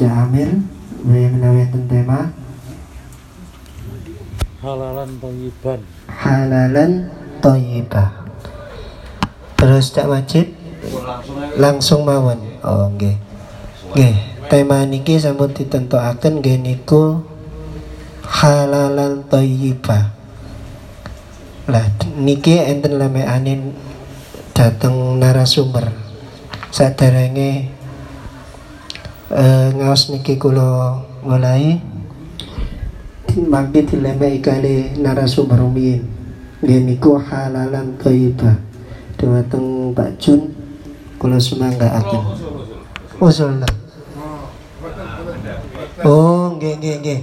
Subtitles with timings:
[0.00, 0.50] Jamir
[1.02, 2.30] menawi enten tema
[4.62, 5.80] halalan thayyiban
[6.22, 7.10] halalan
[7.42, 8.22] thayyibah.
[9.58, 10.54] Terus Cak Wajib
[11.58, 12.38] langsung mawon.
[12.62, 13.18] Oh nggih.
[13.92, 14.16] Nggih,
[14.46, 17.26] tema niki sampun ditentukaken nggih niku
[18.22, 20.14] halalan thayyibah.
[21.66, 21.86] Lah
[22.18, 23.74] niki enten lemekanin
[24.54, 25.90] dateng narasumber.
[26.72, 27.68] Saderenge
[29.32, 31.80] eh, ngaos niki kula mulai
[33.48, 36.04] mangke dilemek kali narasumber rumiyin.
[36.60, 38.60] Nggih niku halalan thayyibah.
[39.16, 40.52] Dhumateng Pak Jun
[41.16, 42.22] kula semanggaaken.
[43.22, 43.64] Usul.
[46.04, 47.20] Oh, nggih nggih nggih.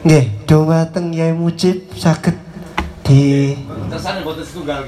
[0.00, 2.34] Nggih, dhumateng Yai Mujib saged
[3.04, 3.52] di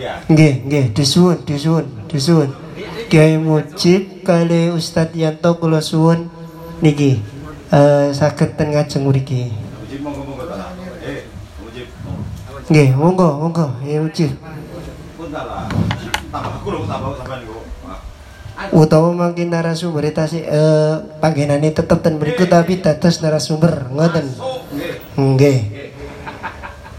[0.01, 0.15] ya.
[0.27, 2.51] Nggih, nggih, disuwun, disuwun, disuwun.
[3.13, 6.42] Kiai Mujib kali Ustadz Yanto kula suwun
[6.83, 7.23] niki
[7.73, 9.49] eh saged ten ngajeng mriki.
[11.07, 11.21] Eh.
[12.69, 13.67] Nggih, monggo, monggo,
[17.17, 17.59] sampean niku.
[18.73, 24.27] Utawa mungkin narasumber tasih eh panggenane tetep ten mriku tapi dados narasumber, ngoten.
[25.17, 25.59] Nggih.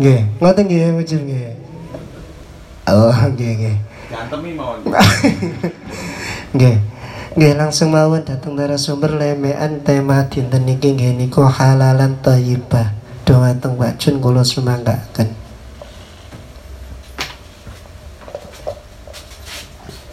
[0.02, 0.20] Nggih.
[0.42, 1.54] Ngoten nggih Mujib nggih.
[2.90, 3.78] Oh, nggih, nggih.
[4.12, 4.80] Gantemi mawon.
[6.54, 6.93] Nggih.
[7.34, 12.94] Nggih langsung mawon dateng narasumber lemean tema dinten niki nggih niku halalan thayyibah.
[13.26, 15.34] Dhumateng Pak Jun kula sumanggaken.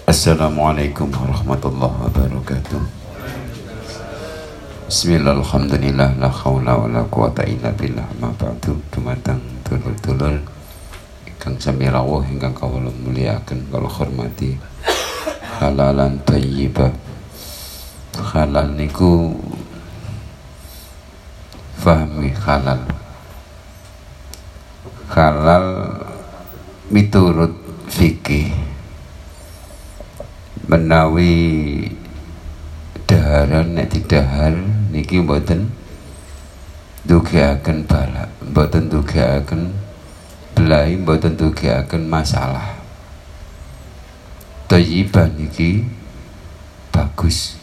[0.08, 2.82] Assalamualaikum warahmatullahi wabarakatuh.
[4.88, 8.08] Bismillah, alhamdulillah, la khawla wa la quwata illa billah.
[8.16, 10.40] Ma ba'du, dumatang dulur-dulur
[11.36, 14.56] Kang sami rawuh hingga kawula muliakan Kalau hormati.
[15.60, 17.09] Halalan tayyibah
[18.18, 19.38] Halal niku
[21.78, 22.82] Fahmi halal
[25.06, 25.66] Halal
[26.90, 27.54] miturut
[27.86, 28.50] fikih.
[30.66, 31.30] Menawi
[33.06, 34.58] daharan nek didahar
[34.90, 35.70] niki mboten
[37.06, 39.70] dugiaken balak mboten dugiaken
[40.58, 42.74] belai mboten dugiaken masalah.
[44.66, 45.86] Thayyibah niki
[46.90, 47.59] bagus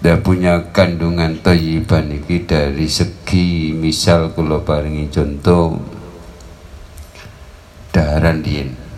[0.00, 5.76] dan punya kandungan thayyibah niki dari segi misal kula paringi contoh
[7.92, 8.90] daharan diin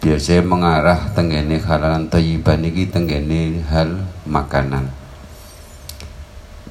[0.00, 4.88] biasanya mengarah tenggene halalan thayyiban iki tenggene hal makanan.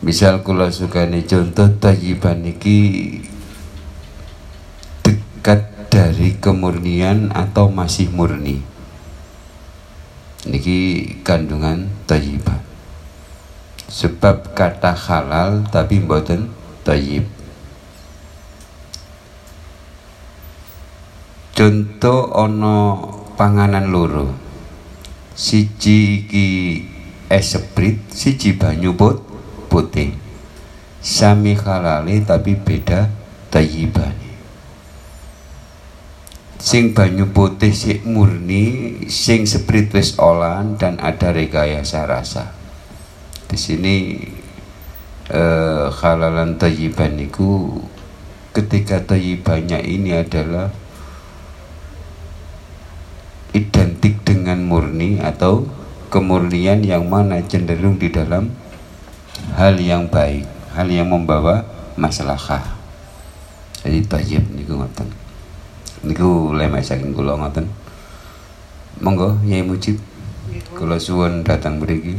[0.01, 2.77] Misal kula sukani contoh thayyiban iki
[5.05, 8.65] dekat dari kemurnian atau masih murni
[10.47, 12.63] niki kandungan thayyiban
[13.89, 16.53] sebab kata halal tapi mboten
[16.85, 17.25] thayyib
[21.59, 22.77] contoh ono
[23.35, 24.31] panganan loro.
[25.35, 26.47] Siji iki
[27.27, 29.19] es seprit siji banyu put
[29.67, 30.15] putih.
[31.03, 33.11] Sami halali tapi beda
[33.51, 34.28] tayyibane
[36.59, 42.51] sing banyu putih sik murni sing seprit wis olahan dan ada rekayasa rasa
[43.47, 43.95] di sini
[45.31, 47.79] eh, halalan tayyiban niku
[48.51, 50.69] ketika tayyibannya ini adalah
[53.55, 55.65] identik dengan murni atau
[56.09, 58.49] kemurnian yang mana cenderung di dalam
[59.57, 61.65] hal yang baik, hal yang membawa
[61.97, 62.77] maslahah.
[63.85, 65.18] Jadi tayyib niku ngoten.
[65.99, 67.67] Niku lemek saking kula ngoten.
[69.03, 69.99] Monggo Yai Mujib
[70.71, 72.15] kula suwun datang mriki.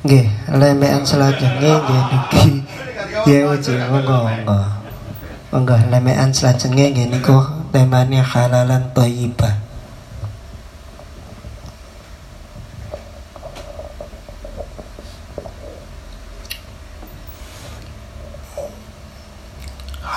[0.00, 2.50] Nggih, lemekan selajenge nggih niki.
[3.30, 4.60] Yai Mujib monggo monggo.
[5.54, 7.38] Monggo lemekan selajenge nggih niku
[7.70, 9.69] temane halalan thayyibah.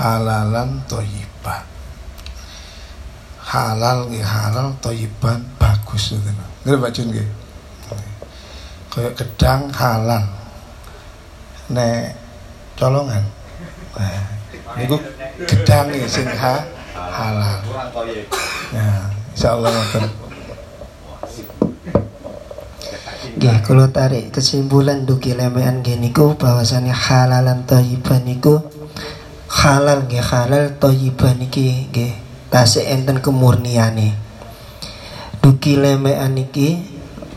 [0.03, 1.63] Halalan toyiban
[3.39, 7.27] halal nggih halal toyiban bagus ngoten nggih Pak Jun nggih?
[8.87, 10.23] Kaya gedang halal.
[11.73, 12.13] Nek
[12.79, 13.25] colongan.
[13.97, 14.25] Nah,
[14.79, 14.97] niku
[15.43, 16.63] gedang nggih sing ha,
[16.93, 17.59] halal.
[17.67, 18.25] Kurang toyib.
[18.73, 18.89] ya
[19.35, 20.05] insyaallah ngoten.
[23.33, 28.72] Nggih, kula tarik kesimpulan dugi lemekan nggih niku bahwasanya halalan thayyiban niku
[29.63, 32.11] halal nggih halal thayyiban niki nggih
[32.51, 34.11] tasih enten kemurniane.
[35.39, 36.83] duki lemean iki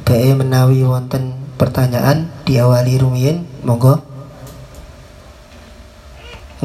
[0.03, 4.03] bae menawi wonten pertanyaan diawali rumiyin monggo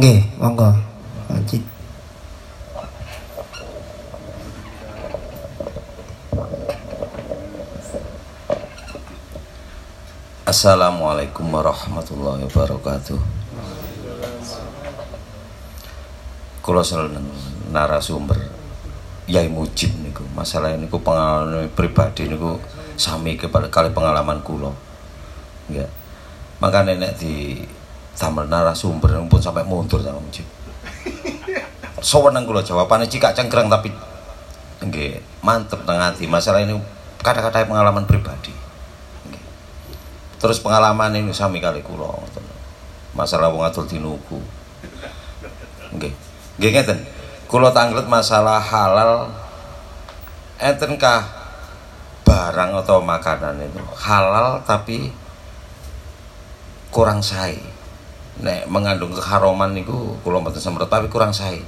[0.01, 0.73] nggih monggo
[1.29, 1.61] lanjut
[10.51, 13.40] Assalamualaikum warahmatullahi wabarakatuh.
[16.61, 17.25] Kalau seneng
[17.73, 18.37] narasumber
[19.25, 22.61] Yai Mujib niku, masalah niku pengalaman pribadi niku
[22.97, 24.75] sami kepada kali pengalaman kulo.
[25.71, 25.87] Ya.
[26.61, 27.65] Maka nenek di
[28.13, 30.45] tampil narasumber pun sampai mundur sama Mujib.
[32.05, 33.89] Sewenang kulo jawabannya cika cengkrang tapi
[34.85, 36.29] nggih mantep tengah hati.
[36.29, 36.77] Masalah ini
[37.21, 38.61] kata-kata pengalaman pribadi
[40.41, 42.41] terus pengalaman ini sami kali kula ngoten.
[43.13, 44.41] Masalah wong atul dinuku.
[45.93, 46.09] Nggih.
[46.61, 47.01] Nggih ngeten.
[47.49, 49.33] Kula tanglet masalah halal
[50.61, 51.25] entenkah
[52.21, 55.09] barang atau makanan itu halal tapi
[56.93, 57.57] kurang sae.
[58.45, 61.65] Nek mengandung keharuman niku kula mboten semprot tapi kurang sae.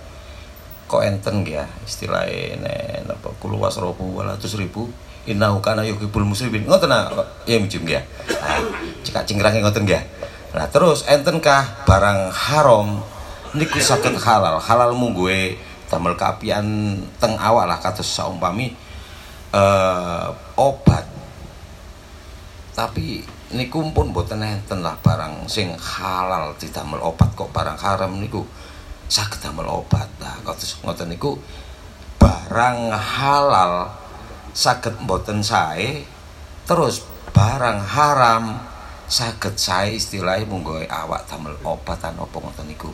[0.85, 4.93] Kok enten ya istilahnya nek napa kula wasrobu 200 ribu
[5.25, 7.07] innahu kana yuhibbul muslimin ngoten nah
[7.47, 8.59] ya mujum ya nah,
[9.07, 10.03] cekak cingkrange ngoten ya
[10.51, 12.99] nah terus entenkah barang haram
[13.53, 14.57] niku saged halal.
[14.57, 15.57] Halal mungguhe
[15.87, 18.73] damel kaapian teng awak lah kados saumpami
[19.53, 21.05] uh, obat.
[22.73, 23.21] Tapi
[23.53, 28.41] niku pun boten enten lah barang sing halal didamel obat kok barang haram niku.
[29.05, 31.37] Saged damel obat nah kados ngoten niku.
[32.17, 33.93] Barang halal
[34.53, 36.05] saged mboten sae
[36.65, 38.57] terus barang haram
[39.09, 42.89] saged sae istilahnya monggo awak damel obatan apa ngoten niku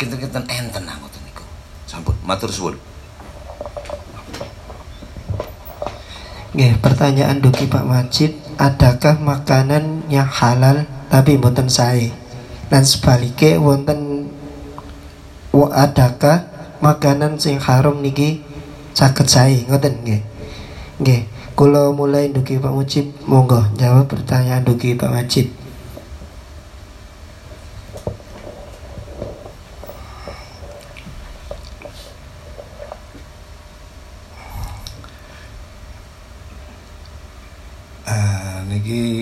[0.00, 1.44] kinten-kinten enten ngoten niku
[1.84, 2.80] sampun matur suwun
[7.00, 12.12] pertanyaan duki Pak Majid, adakah makanan yang halal tapi mboten sae?
[12.68, 14.28] Dan sebaliknya wonten
[15.54, 16.44] adakah
[16.84, 18.44] makanan sing haram niki
[18.92, 19.64] saged sae?
[19.64, 20.22] Ngoten nggih.
[21.00, 21.20] Nggih,
[21.56, 25.59] kula mulai duki Pak Mujib, monggo jawab pertanyaan duki Pak Majid.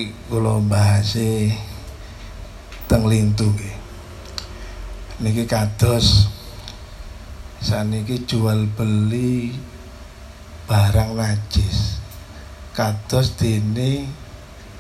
[0.09, 1.53] Niki kula bahasi
[2.89, 3.77] teng lintu nggih.
[5.21, 6.33] Niki kados
[7.61, 9.53] saniki jual beli
[10.65, 12.01] barang najis.
[12.73, 14.09] Kados dene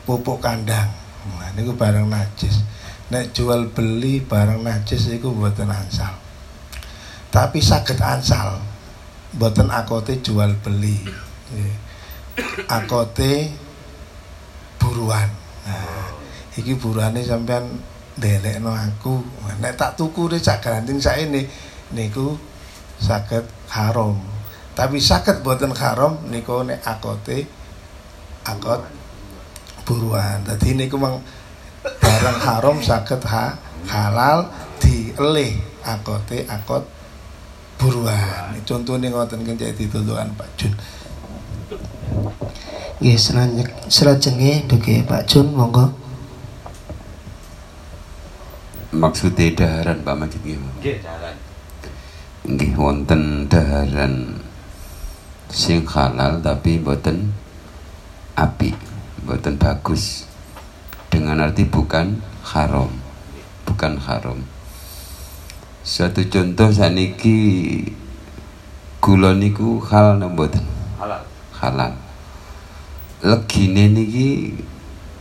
[0.08, 0.88] pupuk kandang.
[1.36, 2.64] Nah, niku barang najis.
[3.12, 6.16] Nek jual beli barang najis iku mboten ansal.
[7.28, 8.64] Tapi saged ansal.
[9.36, 10.96] Mboten akote jual beli.
[12.72, 13.67] Akote
[14.98, 15.30] buruan.
[15.62, 16.10] Nah,
[16.58, 17.70] iki buruane sampean
[18.18, 19.22] ndelekno aku.
[19.62, 21.46] Nek tak tuku nek sak garanting saene
[21.94, 22.34] niku
[22.98, 24.18] saged haram.
[24.74, 27.46] Tapi saged boten haram niku nek akote
[28.42, 28.82] akot
[29.86, 30.42] buruan.
[30.42, 31.22] Dadi niku mang
[32.02, 33.54] barang haram saged ha,
[33.86, 34.50] halal
[34.82, 35.54] dielih
[35.86, 36.82] akote akot
[37.78, 38.50] buruan.
[38.66, 40.74] Contohnya ngoten kencek ditulukan Pak Jun.
[42.98, 46.08] Nggih, selanjut selajenge duki Pak Jun monggo.
[48.98, 50.58] maksudnya daharan Pak Majid nggih.
[50.58, 51.36] Nggih jalan
[52.48, 54.40] nggih wonten daharan
[55.52, 57.30] sing halal tapi mboten
[58.34, 58.74] api
[59.22, 60.26] mboten bagus.
[61.08, 62.92] Dengan arti bukan haram
[63.64, 64.42] bukan haram.
[65.86, 67.80] Suatu contoh saniki
[69.00, 70.50] gula niku halal napa
[71.00, 71.22] halal.
[71.54, 72.07] Halal
[73.24, 74.54] legine niki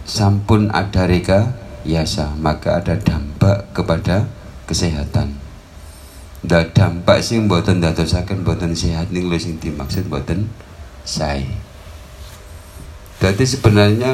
[0.06, 1.56] sampun ada reka
[1.88, 4.30] yasa maka ada dampak kepada
[4.68, 5.40] kesehatan
[6.46, 10.48] da dampak sing mboten dadosaken mboten sehat niku lho sing dimaksud mboten
[11.08, 11.48] sae
[13.18, 14.14] Jadi sebenarnya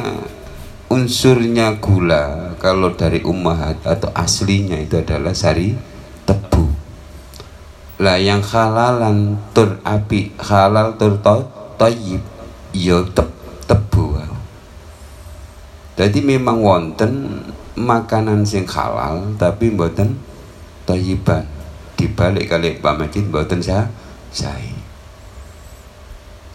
[0.88, 5.76] unsurnya gula kalau dari ummahat atau aslinya itu adalah sari
[6.24, 6.72] tebu.
[8.00, 11.36] Lah yang halalan tur api halal tur to,
[11.76, 12.24] toyib
[12.72, 13.43] yo tep, tebu.
[15.94, 17.44] Jadi memang wonten
[17.78, 20.18] makanan sing halal tapi mboten
[20.90, 21.46] toyiban.
[21.94, 23.88] Dibalik kali Pak Majid mboten sah
[24.34, 24.74] sae.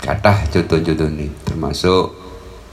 [0.02, 2.14] Kathah contoh-contoh ini termasuk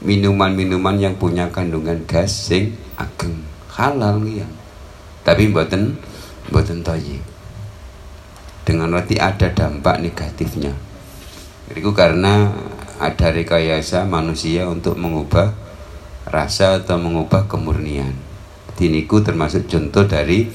[0.04, 3.42] minuman-minuman yang punya kandungan gas sing ageng
[3.72, 4.48] halal ya
[5.26, 5.98] tapi mboten
[6.48, 7.20] mboten toyib
[8.62, 10.72] dengan arti ada dampak negatifnya
[11.74, 12.54] itu karena
[12.96, 15.52] ada rekayasa manusia untuk mengubah
[16.26, 18.12] rasa atau mengubah kemurnian.
[18.76, 20.50] Diniku termasuk contoh dari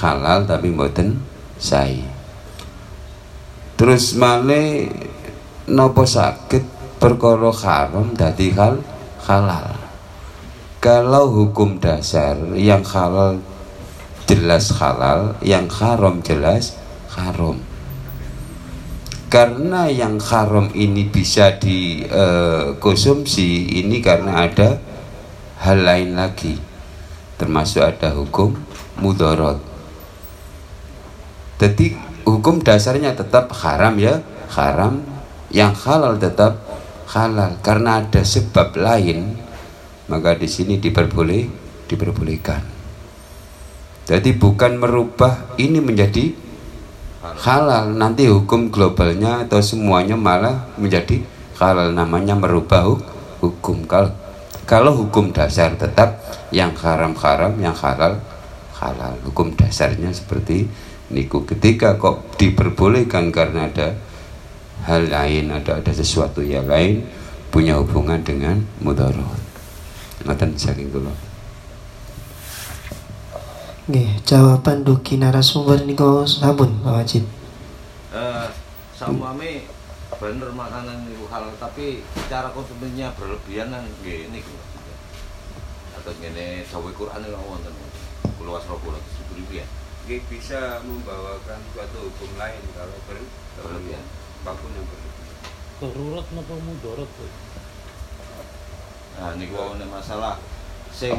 [0.00, 1.20] halal tapi mboten
[1.60, 2.00] sai.
[3.76, 4.88] Terus male
[5.68, 8.78] nopo sakit perkara haram dadi hal
[9.26, 9.74] halal.
[10.82, 13.38] Kalau hukum dasar yang halal
[14.26, 16.78] jelas halal, yang haram jelas
[17.14, 17.58] haram.
[19.30, 22.20] Karena yang haram ini bisa dikonsumsi
[23.80, 24.91] ini karena ada
[25.62, 26.58] hal lain lagi,
[27.38, 28.58] termasuk ada hukum
[28.98, 29.62] mudorot.
[31.62, 31.94] Jadi
[32.26, 34.18] hukum dasarnya tetap haram ya
[34.50, 34.98] haram,
[35.54, 36.58] yang halal tetap
[37.06, 37.54] halal.
[37.62, 39.38] Karena ada sebab lain
[40.10, 41.46] maka di sini diperboleh
[41.86, 42.62] diperbolehkan.
[44.02, 46.34] Jadi bukan merubah ini menjadi
[47.22, 47.94] halal.
[47.94, 51.22] Nanti hukum globalnya atau semuanya malah menjadi
[51.62, 51.94] halal.
[51.94, 53.06] Namanya merubah hu-
[53.38, 53.86] hukum.
[53.86, 54.10] Kalau
[54.68, 56.22] kalau hukum dasar tetap
[56.54, 58.18] yang haram haram yang halal
[58.78, 60.66] halal hukum dasarnya seperti
[61.12, 63.94] niku ketika kok diperbolehkan karena ada
[64.88, 67.04] hal lain ada ada sesuatu yang lain
[67.52, 69.52] punya hubungan dengan mudarat
[70.22, 71.10] Ngoten saking kula.
[73.90, 77.24] Nggih, jawaban duki narasumber niku sampun Pak Wajid.
[78.14, 78.46] Eh,
[78.94, 79.66] sampame
[80.22, 84.54] bener makanan itu halal tapi cara konsumsinya berlebihan kan nggih niku.
[85.98, 87.74] Atau ngene dawuh Quran itu wonten.
[88.38, 89.02] Kula wasra kula
[89.34, 89.66] ribu ya.
[90.06, 93.18] Nggih bisa membawakan suatu hukum lain kalau ber
[93.58, 94.06] Berlebihan.
[94.42, 95.38] apa pun yang berlebihan.
[95.82, 97.32] Darurat napa mudarat Pak?
[99.18, 100.38] Nah niku wau nek masalah
[100.94, 101.14] sing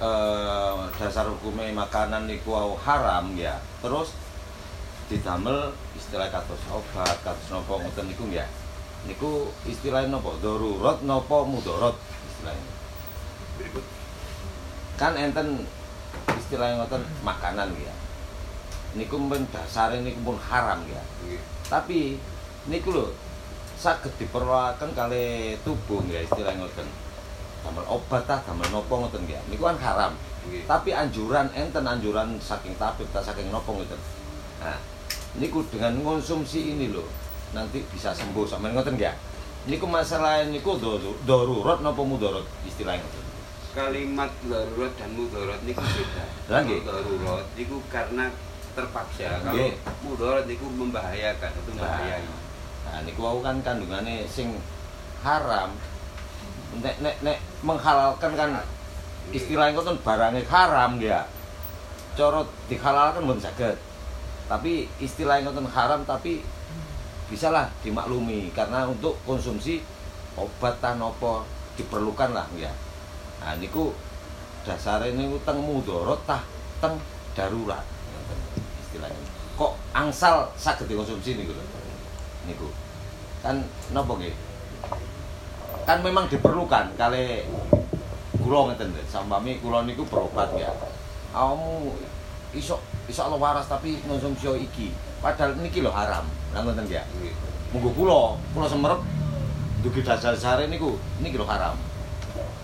[0.00, 3.60] eh, dasar hukumnya makanan niku wau haram ya.
[3.84, 4.16] Terus
[5.08, 8.44] didamel istilah kados obat, kados napa ngoten niku ya.
[9.08, 10.36] Niku istilahnya napa?
[10.44, 11.96] Darurat napa mudarat
[12.28, 12.72] istilahnya.
[13.56, 13.84] Berikut
[15.00, 15.64] Kan enten
[16.36, 17.94] istilahnya ngoten makanan ya.
[18.98, 21.00] Niku men dasare niku pun haram ya.
[21.24, 21.40] nggih.
[21.72, 22.20] Tapi
[22.68, 23.06] niku lho
[23.78, 26.88] saged diperluaken kali tubuh ya istilah ngoten.
[27.64, 29.40] Damel obat tah, damel nopo ngoten ya.
[29.48, 30.12] Niku kan haram.
[30.44, 30.66] Nggih.
[30.66, 34.00] Tapi anjuran enten anjuran saking tabib ta saking nopo ngoten.
[34.58, 34.78] Nah,
[35.38, 37.06] niku dengan konsumsi ini lho
[37.50, 39.14] nanti bisa sembuh sampean ngoten ya.
[39.64, 43.04] Niku masalah niku daru- darurat napa mudarat istilahnya.
[43.72, 46.24] Kalimat darurat dan mudarat niku beda.
[46.48, 46.80] Lah, nggih.
[46.82, 48.24] Kalau darurat niku karena
[48.72, 49.28] terpaksa.
[49.40, 49.72] Kalau Nggih.
[50.02, 51.82] mudarat niku membahayakan atau Nah.
[51.82, 52.24] bahayai.
[52.84, 54.56] Nah, niku wau kan kandungane sing
[55.20, 55.72] haram.
[56.80, 58.50] Nek nek nek menghalalkan kan
[59.30, 61.24] istilahnya ngoten barangnya haram ya.
[62.12, 63.76] Cara dihalalkan pun saged.
[64.48, 66.40] Tapi istilahnya ngoten haram tapi
[67.28, 69.84] bisalah dimaklumi karena untuk konsumsi
[70.40, 71.44] obat tan apa
[71.76, 72.72] diperlukan lah ya.
[73.44, 73.92] Nah niku
[74.64, 76.42] dasare niku teng mudarat tah
[76.80, 76.96] teng
[77.36, 77.84] darurat.
[78.88, 79.20] Istilahnya.
[79.60, 81.64] Kok angsal saged dikonsumsi niku lho.
[82.48, 82.72] Niku.
[83.44, 83.60] Kan
[83.92, 84.32] napa nggih?
[85.84, 87.44] Kan memang diperlukan kali
[88.40, 90.72] kula ngeten lho, sampami kula niku berobat ya.
[91.36, 91.92] Kamu
[92.56, 94.88] iso iso Allah waras tapi konsumsi iki.
[95.18, 96.24] Padahal niki lho haram.
[96.54, 97.02] Lah ngoten ya.
[97.74, 99.00] Monggo kula, kula semerep
[99.84, 101.76] dugi dasar-dasare niku niki lho haram.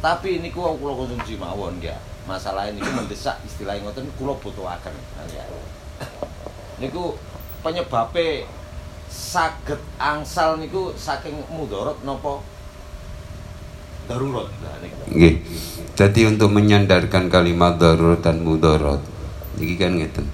[0.00, 1.96] Tapi niku kula konsumsi mawon ya.
[2.24, 4.94] Masalah niku mendesak istilah ngoten kula butuhaken.
[4.94, 5.44] Nah, ya.
[6.80, 7.18] Niku
[7.60, 8.48] penyebabe
[9.08, 12.40] saged angsal niku saking mudarat napa
[14.08, 14.48] darurat.
[14.62, 14.96] Nah, niku.
[15.12, 15.34] Nggih.
[15.94, 19.13] Jadi untuk menyandarkan kalimat darurat dan mudarat
[19.58, 20.26] iki kan ngeten.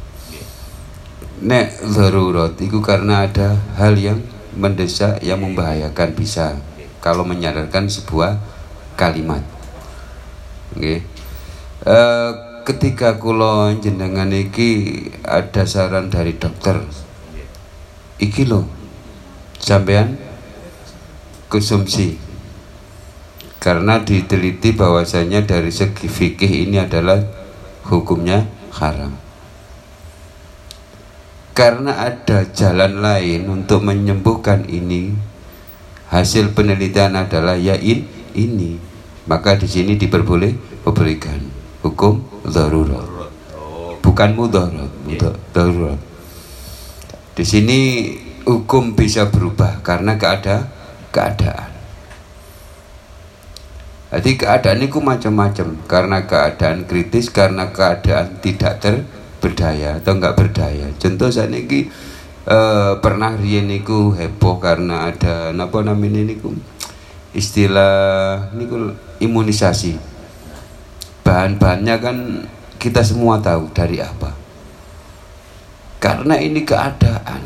[1.41, 4.21] Nek darurat itu karena ada hal yang
[4.57, 6.61] mendesak yang membahayakan bisa
[7.01, 8.37] kalau menyandarkan sebuah
[8.99, 9.41] kalimat.
[10.77, 11.01] Nggih.
[11.81, 12.31] Eh,
[12.69, 16.85] ketika kula jenengan iki ada saran dari dokter.
[18.21, 18.69] Iki lho.
[19.61, 20.17] Sampean
[21.49, 22.17] konsumsi
[23.61, 27.21] karena diteliti bahwasanya dari segi fikih ini adalah
[27.85, 29.13] hukumnya haram.
[31.51, 35.13] Karena ada jalan lain untuk menyembuhkan ini,
[36.09, 38.81] hasil penelitian adalah ya in, ini.
[39.29, 41.39] Maka di sini diperboleh memberikan
[41.85, 43.05] hukum darurat,
[44.01, 46.01] bukan mudarat, muda- darurat.
[47.37, 47.79] Di sini
[48.43, 50.67] hukum bisa berubah karena keada
[51.15, 51.70] keadaan.
[54.11, 60.91] Jadi keadaan itu macam-macam karena keadaan kritis, karena keadaan tidak terberdaya atau enggak berdaya.
[60.99, 61.87] Contoh saat ini
[62.51, 66.51] eh, pernah riyen niku heboh karena ada napa namanya niku
[67.31, 69.95] istilah niku imunisasi.
[71.23, 72.17] Bahan-bahannya kan
[72.83, 74.35] kita semua tahu dari apa.
[76.01, 77.45] Karena ini keadaan.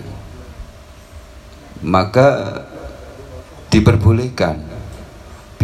[1.84, 2.62] Maka
[3.68, 4.73] diperbolehkan.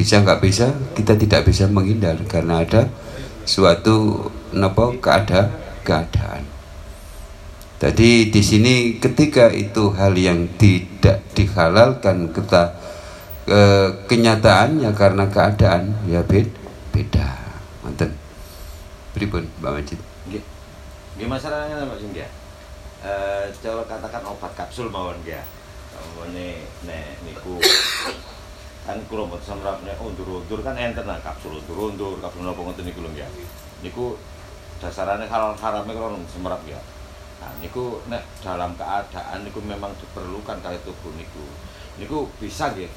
[0.01, 2.89] Bisa nggak bisa, kita tidak bisa menghindar karena ada
[3.45, 5.53] suatu napa keada
[5.85, 6.49] keadaan.
[7.77, 12.81] Jadi di sini ketika itu hal yang tidak dihalalkan kita
[13.45, 13.61] e,
[14.09, 16.49] kenyataannya karena keadaan ya bed,
[16.97, 17.37] beda.
[17.85, 18.17] Manten.
[19.13, 20.01] Pripun Mbak Majid?
[21.21, 22.29] Nggih masalahnya Pak Sing ya.
[23.05, 25.45] Eh cara katakan obat kapsul mawon ya.
[26.17, 27.61] Ngene nek niku
[28.89, 33.05] kan kula mboten samrap nek undur-undur kan enten lah kapsul undur-undur, kapsul napa ngoten niku
[33.05, 33.29] lho ya.
[33.85, 34.17] Niku
[34.81, 36.81] dasarane halal harame kula semrap ya.
[37.41, 41.45] Nah, niku nek dalam keadaan niku memang diperlukan kali tubuh niku.
[42.01, 42.89] Niku bisa nggih.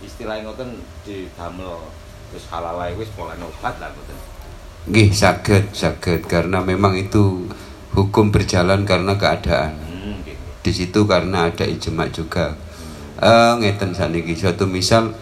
[0.00, 1.76] Istilahnya ngoten didamel
[2.32, 4.18] wis halal wis polane obat lah ngoten.
[4.88, 7.44] Nggih, saged, saged karena memang itu
[7.92, 9.76] hukum berjalan karena keadaan.
[9.76, 10.36] Hmm, nggih.
[10.64, 12.56] Di situ karena ada ijma juga.
[13.20, 15.12] Eh ngeten saniki suatu misal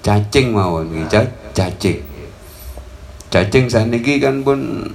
[0.00, 0.88] cacing mawon
[1.52, 2.00] cacing.
[3.28, 4.88] Cacing saniki kan pun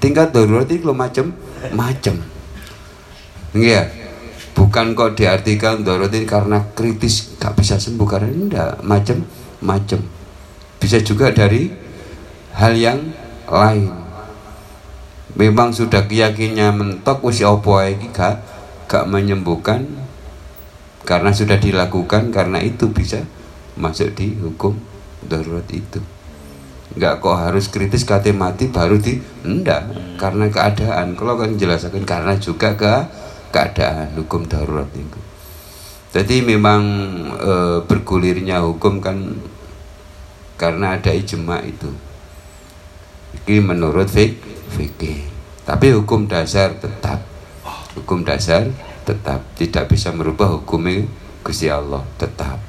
[0.00, 1.36] tingkat darurat itu macam
[1.76, 2.16] macam.
[3.52, 3.84] Ya.
[4.56, 9.24] Bukan kok diartikan darurat karena kritis gak bisa sembuh karena enggak macam
[9.60, 10.00] macam.
[10.80, 11.68] Bisa juga dari
[12.56, 13.00] hal yang
[13.44, 13.92] lain.
[15.36, 18.34] Memang sudah keyakinannya mentok apa iki gak
[18.88, 20.09] gak menyembuhkan
[21.10, 23.26] karena sudah dilakukan karena itu bisa
[23.74, 24.78] masuk di hukum
[25.26, 25.98] darurat itu.
[26.94, 29.90] Enggak kok harus kritis kate mati baru di enggak
[30.22, 31.18] karena keadaan.
[31.18, 32.94] Kalau kan jelaskan karena juga ke
[33.50, 35.18] keadaan hukum darurat itu.
[36.14, 36.82] Jadi memang
[37.42, 37.52] e,
[37.90, 39.34] bergulirnya hukum kan
[40.54, 41.90] karena ada ijma itu.
[43.50, 44.38] Ini menurut fik
[44.78, 45.26] fikih.
[45.66, 47.26] Tapi hukum dasar tetap
[47.98, 48.70] hukum dasar
[49.10, 51.02] tetap tidak bisa merubah hukumnya
[51.42, 52.62] Gusti Allah tetap.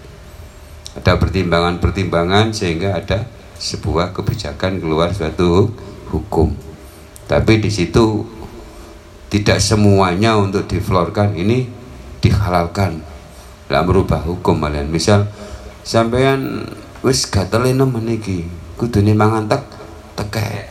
[0.98, 3.30] Ada pertimbangan-pertimbangan sehingga ada
[3.62, 5.70] sebuah kebijakan keluar suatu
[6.10, 6.52] hukum.
[7.30, 8.26] Tapi di situ
[9.32, 11.70] tidak semuanya untuk diflorkan ini
[12.20, 13.00] dihalalkan.
[13.70, 14.92] Tidak merubah hukum malian.
[14.92, 15.30] Misal
[15.86, 16.68] sampean
[17.06, 19.64] wis gatel nemen iki, kudune mangan tek
[20.20, 20.68] tekek.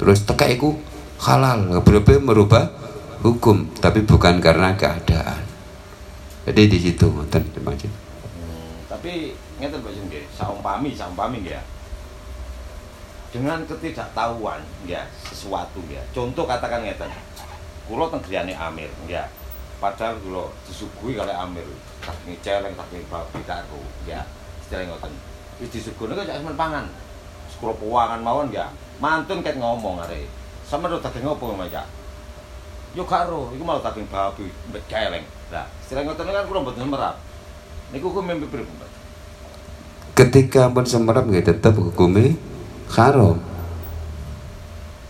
[0.00, 0.74] Terus tekek iku
[1.20, 2.79] halal, berarti merubah
[3.20, 5.44] hukum, tapi bukan karena keadaan.
[6.48, 7.84] Jadi di situ ngoten Mas.
[7.84, 11.60] Hmm, tapi ngeten Pak Jun saumpami saumpami ya.
[13.30, 16.00] Dengan ketidaktahuan ya sesuatu ya.
[16.16, 17.12] Contoh katakan ngeten.
[17.86, 19.28] Kula teng griyane Amir ya.
[19.78, 21.64] Padahal kula disuguhi kalih Amir
[22.00, 24.24] saking celeng saking babi karo ya.
[24.64, 25.12] Istilah ngoten.
[25.60, 26.88] Wis disuguhne kok jak pangan.
[27.60, 28.72] Kula puangan mawon ya.
[28.96, 30.24] Mantun ket ngomong arek.
[30.64, 31.84] Sama daging opo ya?
[32.94, 35.22] Yo karo, iku malah daging babi mbek celeng.
[35.54, 37.16] Lah, istilah ngoten kan kula mboten merap.
[37.94, 38.90] Niku ku mimpi pripun, Pak?
[40.14, 42.34] Ketika pun semerap nggih tetap hukumnya
[42.90, 43.38] haram.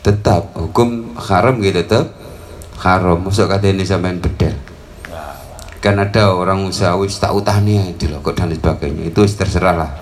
[0.01, 2.13] Tetap hukum haram nggih tetap
[2.81, 3.21] haram.
[3.21, 4.57] Masuk kata ini sampean bedel.
[5.81, 9.93] Kan ada orang usaha wis tak utahnya dilokok dan sebagainya itu terserah lah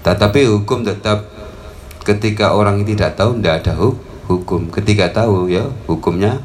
[0.00, 1.28] tetapi hukum tetap
[2.08, 4.00] ketika orang tidak tahu tidak ada hu-
[4.32, 6.40] hukum ketika tahu ya hukumnya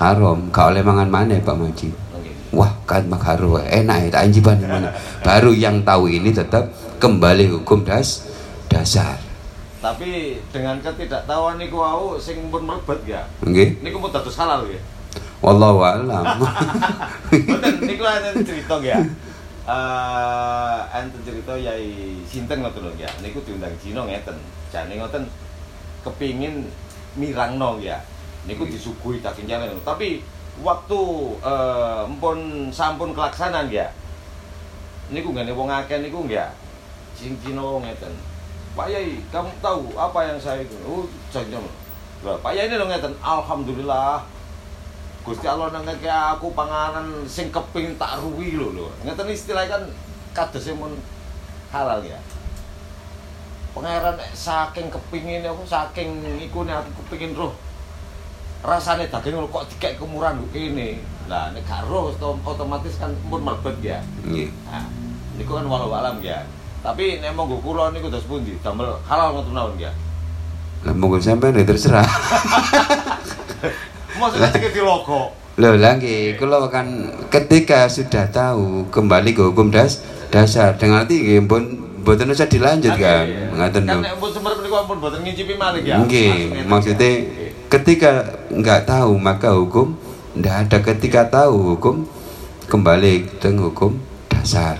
[0.00, 2.56] haram kau oleh mangan mana Pak Maji nggih.
[2.56, 4.88] wah kan makaru enak ya tak anjiban mana
[5.20, 8.24] baru yang tahu ini tetap kembali hukum das
[8.66, 9.20] dasar
[9.80, 13.24] Tapi dengan ketidaktahuan niku wau sing pun mlebet ya.
[13.40, 14.76] nggih Niku pun dados halal ya.
[15.40, 16.20] wallahu alam
[17.88, 19.00] niku enten cerita ya.
[19.64, 23.08] Eh enten cerita yai sinten ngoten lho ya.
[23.24, 24.36] Niku diundang Cina ngeten.
[24.68, 25.24] Jane ngoten
[26.04, 26.68] kepingin
[27.16, 27.96] mirangno ya.
[28.48, 29.76] Niku disuguhi daging jalan.
[29.84, 30.24] Tapi
[30.60, 31.00] waktu
[31.40, 33.88] eh empun sampun kelaksanan ya.
[35.10, 36.52] Niku nggane wong akeh niku ya.
[37.18, 38.14] Sing Cina ngeten.
[38.70, 40.78] Pak Yai, kamu tahu apa yang saya itu?
[40.86, 41.02] Oh,
[41.34, 41.66] jangan.
[42.22, 43.12] Lah, Pak Yai ini lho ngeten.
[43.18, 44.22] Alhamdulillah,
[45.26, 48.86] Gusti Allah nang ngeke aku panganan sing keping tak ruwi lho lho.
[49.02, 49.82] Ngeten istilah kan
[50.32, 50.94] kados mun
[51.74, 52.16] halal ya.
[53.74, 57.52] Pangeran saking kepingin aku saking iku aku kepingin roh.
[58.60, 61.00] Rasane daging kok dikek kemurahan lho kene.
[61.26, 63.98] Lah nek gak roh otom- otomatis kan pun mlebet ya.
[64.20, 64.84] nggih Nah,
[65.34, 66.44] niku kan walau alam ya.
[66.80, 69.92] Tapi nek monggo kula niku dos pundi damel halal ngoten mawon ya.
[70.80, 72.00] lah monggo sampean ya terserah
[74.16, 75.32] Maksudnya cek di logo.
[75.60, 76.88] Loh lagi, kalau kan
[77.28, 81.62] ketika sudah tahu kembali ke hukum das dasar dengan arti nggih pun
[82.00, 83.28] mboten usah dilanjutkan.
[83.52, 86.00] Ngaten Kan nek pun sumber menika pun boten ngicipi malih ya.
[86.00, 87.12] Nggih, maksudnya
[87.70, 89.94] ketika nggak tahu maka hukum
[90.34, 92.02] ndak ada ketika tahu hukum
[92.66, 93.94] kembali ke hukum
[94.26, 94.78] dasar.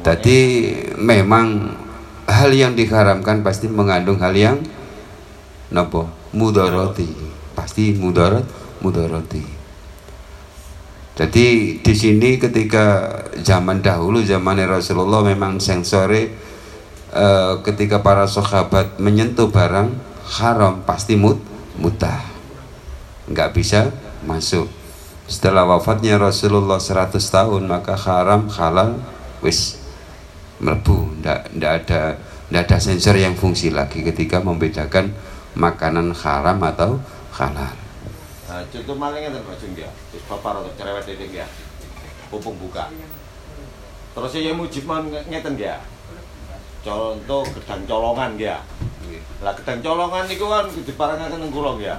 [0.00, 1.76] Tadi memang
[2.28, 4.60] hal yang diharamkan pasti mengandung hal yang
[5.72, 7.08] nopo mudoroti
[7.56, 8.44] pasti mudarat
[8.84, 9.44] mudoroti.
[11.20, 13.12] Jadi di sini ketika
[13.44, 16.32] zaman dahulu zaman Rasulullah memang sensore
[17.12, 19.92] eh, ketika para sahabat menyentuh barang
[20.40, 22.24] haram pasti mut mutah
[23.30, 23.94] nggak bisa
[24.26, 24.66] masuk
[25.30, 28.98] setelah wafatnya Rasulullah 100 tahun maka haram halal
[29.44, 29.78] wis
[30.58, 32.02] melebu ndak ndak ada
[32.50, 35.14] ndak ada sensor yang fungsi lagi ketika membedakan
[35.54, 36.98] makanan haram atau
[37.38, 37.90] halal
[38.50, 39.86] Nah, contoh maling ngeten Pak Jung ya.
[40.10, 41.46] Wis bapak rada cerewet dedik ya.
[42.34, 42.90] Pupung buka.
[44.10, 45.78] Terus ya mujib man ngeten ya.
[46.80, 48.56] Contoh gedang colongan ya.
[49.44, 51.96] Lah gedang colongan niku kan diparangaken nang kula ya.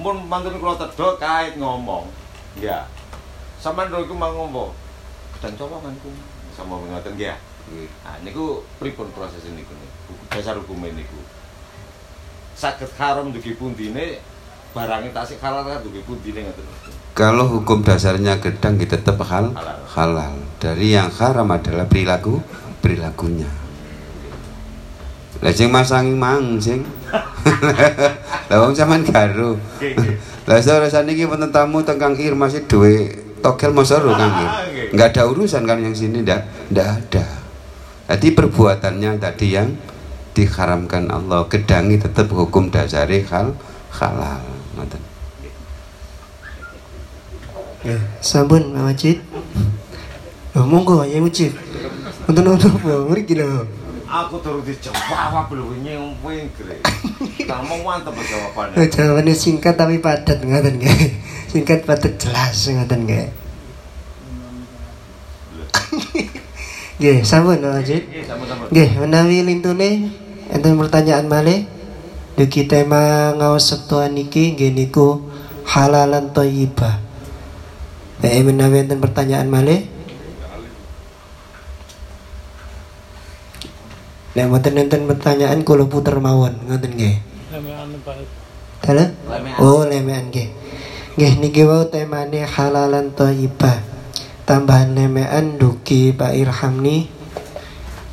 [0.00, 2.08] Mun mantun kula tedhok kait ngomong.
[2.56, 2.88] Ya.
[3.60, 4.72] Sampeyan lho iku mau ngomong.
[5.38, 6.08] Gedang colongan ku
[6.56, 7.36] sama ngoten ya.
[8.04, 10.12] Nah niku pripun proses niku niku.
[10.32, 11.20] Dasar hukum niku.
[12.56, 14.22] Saged haram dugi pundine
[14.74, 16.66] barangnya tasik halal kan dugi pundine ngoten.
[17.14, 19.78] kalau hukum dasarnya gedang kita tetap hal Halal.
[19.86, 22.42] halal dari yang haram adalah perilaku
[22.82, 23.46] perilakunya
[25.42, 26.84] lah sing masangi mang sing.
[28.50, 29.56] Lah wong sampean karo
[30.44, 33.08] lah sore saniki wonten tamu teng Kang Ir masih duwe
[33.40, 34.50] togel mosoro Kang Ir.
[34.92, 37.24] Nggak ada urusan kan yang sini ndak ndak ada.
[38.12, 39.72] Jadi perbuatannya tadi yang
[40.36, 43.56] diharamkan Allah gedangi tetap hukum dasari hal
[43.96, 44.44] halal.
[44.76, 45.02] Ngoten.
[47.84, 49.18] Ya, sampun Pak Wajid.
[50.54, 51.56] Oh, monggo ya Mujib.
[52.28, 53.64] Untuk untuk mriki lho.
[54.04, 56.76] Aku turut dijawab lho nyempeng gre.
[57.50, 58.84] Kamu mantep jawabannya.
[58.88, 61.16] Jawabannya singkat tapi padat ngoten nggih.
[61.48, 63.26] Singkat padat jelas ngoten nggih.
[66.94, 68.70] Nggih, sampun sama-sama.
[68.70, 70.14] Nggih, menawi lintune
[70.46, 71.66] enten pertanyaan malih.
[72.38, 75.22] Dugi tema ngaos septuan niki nggih niku
[75.66, 77.02] halalan thayyibah.
[78.22, 79.93] Eh menawi enten pertanyaan malih.
[84.34, 87.22] Nek mboten enten pertanyaan kula puter mawon ngoten nggih.
[87.54, 88.18] Lemean Pak.
[89.62, 90.50] Oh, lemean nggih.
[91.14, 93.78] Nggih niki wau temane halalan thayyibah.
[94.42, 97.06] Tambahan lemean dugi Pak Irhamni.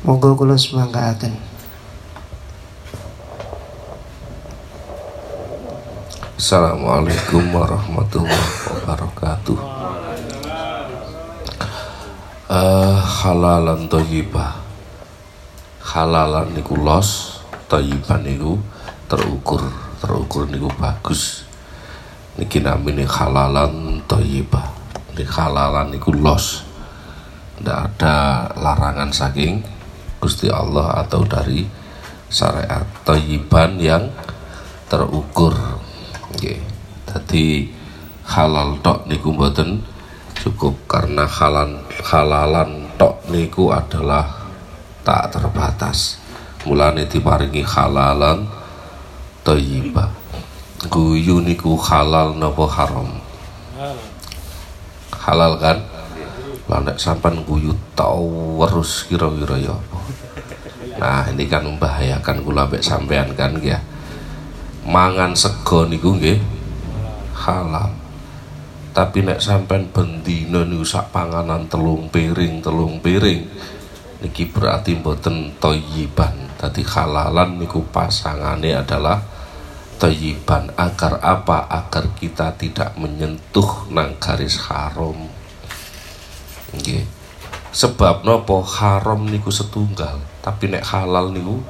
[0.06, 1.34] Monggo kula semangkaaken.
[6.38, 9.58] Assalamualaikum warahmatullahi wabarakatuh.
[12.46, 14.61] Eh, halalan thayyibah.
[15.82, 18.56] Halalan niku los, thayyiban niku
[19.10, 19.66] terukur,
[19.98, 21.42] terukur niku bagus.
[22.38, 24.66] Niki namine halalan thayyibah.
[25.12, 26.64] Ini halalan niku los.
[27.58, 29.62] Tidak ada larangan saking
[30.22, 31.66] Gusti Allah atau dari
[32.32, 34.08] syariat thayyiban yang
[34.88, 35.52] terukur
[36.32, 36.58] nggih
[37.04, 37.68] dadi
[38.24, 39.84] halal tok niku mboten
[40.32, 44.41] cukup karena halal halalan tok niku adalah
[45.02, 46.18] tak terbatas.
[46.62, 48.46] Mulane diparingi halalan
[49.42, 50.22] thayyibah
[50.90, 53.10] guyu niku halal napa haram?
[55.14, 55.78] Halal kan?
[56.66, 59.76] Lah nek sampean guyu terus kira-kira ya
[60.92, 63.80] nah ini kan membahayakan kula mbek sampean kan ya
[64.86, 66.38] mangan sego niku nggih
[67.34, 67.90] halal.
[68.92, 73.46] Tapi nek sampean bendina niku sak panganan telung piring telung piring
[74.22, 79.18] niki berarti mboten thayyiban dadi halalan niku pasangane adalah
[80.02, 81.70] thayyiban agar apa?
[81.70, 85.30] Agar kita tidak menyentuh nang garis haram.
[86.74, 87.06] Nggih.
[87.70, 88.66] Sebab nopo?
[88.66, 90.18] Haram niku setunggal.
[90.42, 91.62] Tapi nek halal niku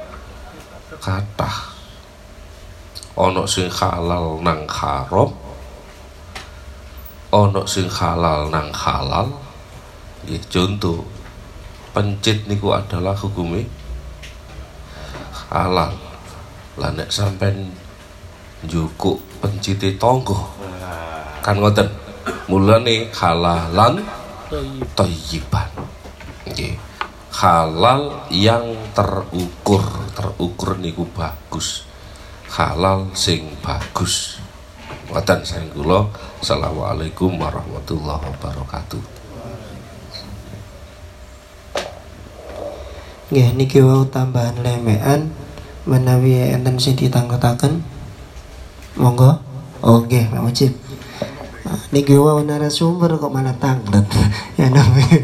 [0.97, 1.73] kathah.
[3.13, 5.29] Ana sing halal nang haram
[7.29, 9.29] ana sing halal nang halal.
[10.25, 11.05] Nggih contoh
[11.93, 13.69] pencit niku adalah hukume
[15.53, 15.93] halal.
[16.81, 17.69] Lah nek sampean
[18.65, 20.49] njukuk pencite tonggo
[21.45, 21.85] kan ngoten.
[22.49, 24.03] Mulane halalan
[24.97, 25.69] thayyiban.
[26.49, 26.75] Nggih.
[27.33, 29.83] Halal yang terukur.
[30.15, 31.83] Terukur niku bagus.
[32.47, 34.39] Halal sing bagus.
[35.11, 36.07] Watan saya kula.
[36.39, 39.22] Assalamualaikum warahmatullahi wabarakatuh.
[43.31, 45.31] Nggih niki wau tambahan lemean
[45.87, 47.83] menawi enten sing ditangketaken.
[48.99, 49.39] Monggo.
[49.83, 50.71] Oh nggih Pak Mujib.
[51.63, 54.03] Nah, Niki wau narasumber kok malah tanglet.
[54.59, 55.19] ya namanya.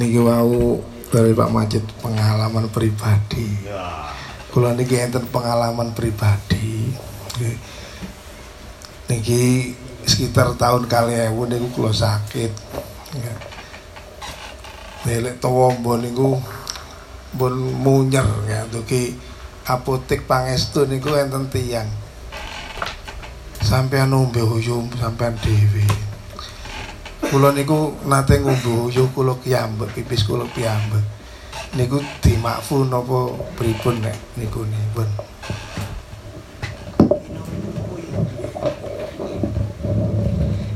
[0.01, 0.81] Niki wau
[1.13, 3.47] dari Pak Majid pengalaman pribadi.
[4.53, 6.93] Kula niki enten pengalaman pribadi.
[9.13, 12.53] Niki sekitar tahun kali ewu niku kula sakit.
[13.17, 13.39] Nggih.
[15.03, 16.39] Nelek tawamba niku
[17.35, 19.17] pun munyer ya duki
[19.67, 21.91] apotek pangestu niku enten tiyang.
[23.63, 25.87] Sampeyan nombe uyum sampeyan dhewe.
[27.33, 31.03] Kula niku nate ngombe uyuh kula kiyambek pipis kula piyambek.
[31.73, 35.09] Niku dimakfu napa pripun nek niku nipun.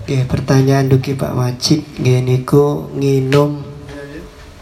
[0.06, 3.58] Oke, pertanyaan duki Pak Wajib nggih niku nginum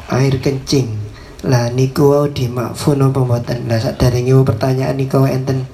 [0.09, 0.97] air kencing.
[1.45, 3.69] Lah niku wau dimakfu napa mboten?
[3.69, 5.69] Lah saderenge pertanyaan niku enten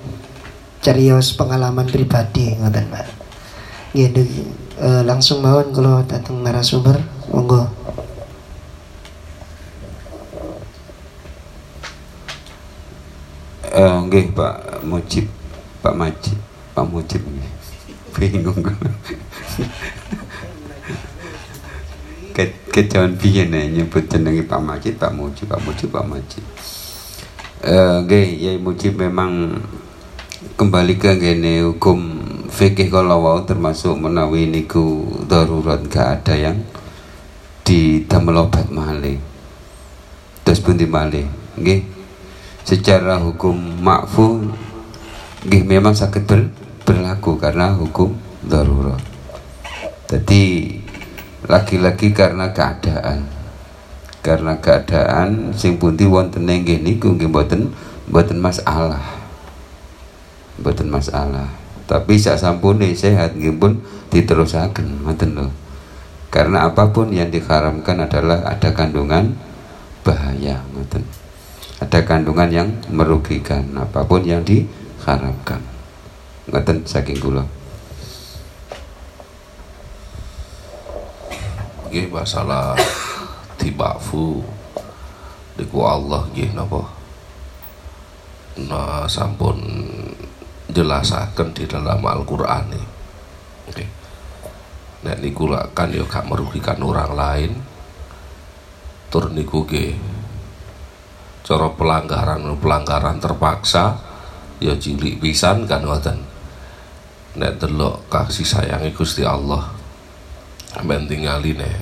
[0.82, 3.06] carios pengalaman pribadi ngoten Pak.
[3.94, 4.42] Duki
[4.82, 6.98] eh, langsung mawon kalau datang narasumber
[7.30, 7.70] monggo.
[13.70, 15.30] Eh, nggih Pak Mujib,
[15.78, 16.34] Pak Majid,
[16.74, 17.59] Pak Mujib nggih.
[18.16, 18.92] Bingung kula.
[22.34, 26.44] Ke kejawan piye nek nyebut jenenge Pak Majid, Pak Mujib, Pak Mujib, Pak Majid.
[27.60, 29.60] Eh, nggih, Yai Mujib memang
[30.56, 31.98] kembali ke ngene hukum
[32.48, 36.58] fikih kalau wau termasuk menawi niku darurat gak ada yang
[37.64, 39.20] didamel obat malih.
[40.42, 41.28] Terus pundi malih?
[41.60, 41.84] Nggih.
[42.64, 44.50] Secara hukum makfu
[45.46, 46.52] nggih memang sakit ber,
[46.90, 48.98] berlaku karena hukum darurat.
[50.10, 50.74] Jadi
[51.46, 53.30] lagi-lagi karena keadaan.
[54.26, 57.70] Karena keadaan sing pundi wonten nggih niku nggih mboten
[58.10, 59.22] mboten masalah.
[60.58, 61.46] Mboten masalah.
[61.86, 63.78] Tapi sak sampune sehat nggih pun
[64.10, 65.46] diterusaken ngoten lho.
[66.34, 69.38] Karena apa pun yang diharamkan adalah ada kandungan
[70.02, 71.06] bahaya ngoten.
[71.78, 75.79] Ada kandungan yang merugikan apa pun yang diharamkan.
[76.50, 77.46] Ngoten saking kula.
[81.86, 82.74] Nggih masalah
[83.54, 84.42] tibafu
[85.54, 86.82] niku Allah nggih napa.
[88.66, 89.62] Nah sampun
[90.70, 92.86] jelasaken di dalam Al-Qur'an nih.
[93.70, 93.84] Oke.
[95.06, 97.52] Nek niku kan yo gak merugikan orang lain.
[99.06, 99.94] Tur niku nggih
[101.46, 103.98] cara pelanggaran pelanggaran terpaksa
[104.62, 106.29] ya cilik pisan kan ngoten.
[107.38, 109.70] Nek delok kasih sayangi Gusti Allah.
[110.74, 111.76] Amen tingali nih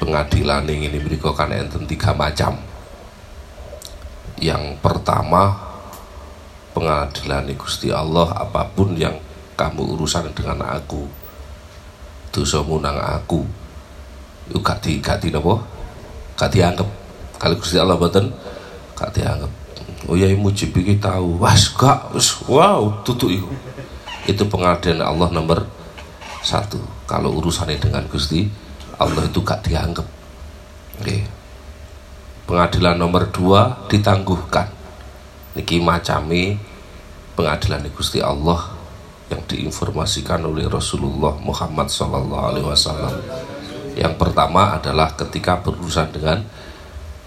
[0.00, 2.58] pengadilan ini berikut kan enten tiga macam.
[4.40, 5.54] Yang pertama
[6.74, 9.18] pengadilan Gusti Allah apa pun yang
[9.58, 11.04] kamu urusan dengan aku
[12.32, 13.44] dosa munang aku
[14.48, 15.60] itu gak di gak di napa
[16.38, 16.88] gak dianggap
[17.36, 18.32] kalau Gusti Allah boten
[18.96, 19.50] gak dianggap
[20.08, 22.08] oh ya mujib iki tahu was gak
[22.48, 23.52] wow tutu iku
[24.28, 25.64] itu pengadilan Allah nomor
[26.44, 26.80] satu.
[27.08, 28.48] Kalau urusannya dengan Gusti
[29.00, 30.06] Allah itu gak dianggap.
[31.00, 31.24] Oke.
[32.44, 34.66] pengadilan nomor dua ditangguhkan.
[35.54, 36.58] Niki macami
[37.38, 38.74] pengadilan Gusti Allah
[39.30, 41.86] yang diinformasikan oleh Rasulullah Muhammad
[42.66, 43.14] Wasallam.
[43.94, 46.42] Yang pertama adalah ketika berurusan dengan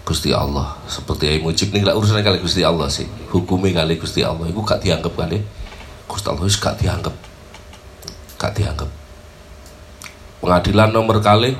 [0.03, 0.75] Gusti Allah.
[0.91, 3.07] Seperti yang mujib lah urusan kali Gusti Allah sih.
[3.31, 4.43] Hukumnya kali Gusti Allah.
[4.51, 5.39] Itu gak dianggap kali
[6.13, 7.15] Gusti Allah gak dianggap
[8.43, 8.89] gak dianggap.
[10.43, 11.55] Pengadilan nomor kali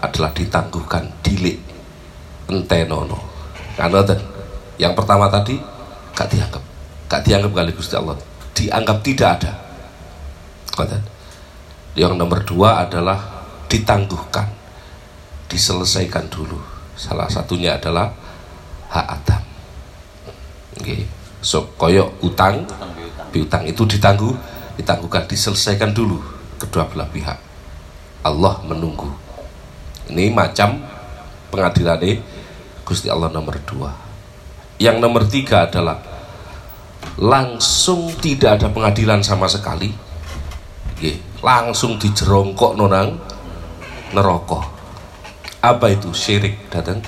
[0.00, 1.60] adalah ditangguhkan dilik
[2.48, 3.20] entenono.
[3.76, 4.00] Karena
[4.80, 5.60] yang pertama tadi
[6.16, 6.64] gak dianggap.
[7.12, 8.16] Gak dianggap kali Gusti Allah.
[8.56, 9.52] Dianggap tidak ada.
[11.92, 13.20] Yang nomor dua adalah
[13.68, 14.48] ditangguhkan
[15.52, 16.56] diselesaikan dulu.
[16.96, 18.08] Salah satunya adalah
[18.88, 19.42] hak Adam.
[20.80, 21.08] Oke.
[21.44, 22.64] so koyo utang
[23.36, 24.32] piutang itu ditangguh
[24.80, 26.16] ditangguhkan diselesaikan dulu
[26.56, 27.36] kedua belah pihak.
[28.24, 29.12] Allah menunggu.
[30.08, 30.80] Ini macam
[31.52, 32.00] pengadilan
[32.80, 33.92] Gusti Allah nomor dua.
[34.80, 36.00] Yang nomor tiga adalah
[37.20, 39.92] langsung tidak ada pengadilan sama sekali.
[41.44, 43.20] Langsung dijerongkok nonang
[44.16, 44.64] neraka.
[45.60, 46.08] Apa itu?
[46.16, 47.04] Syirik datang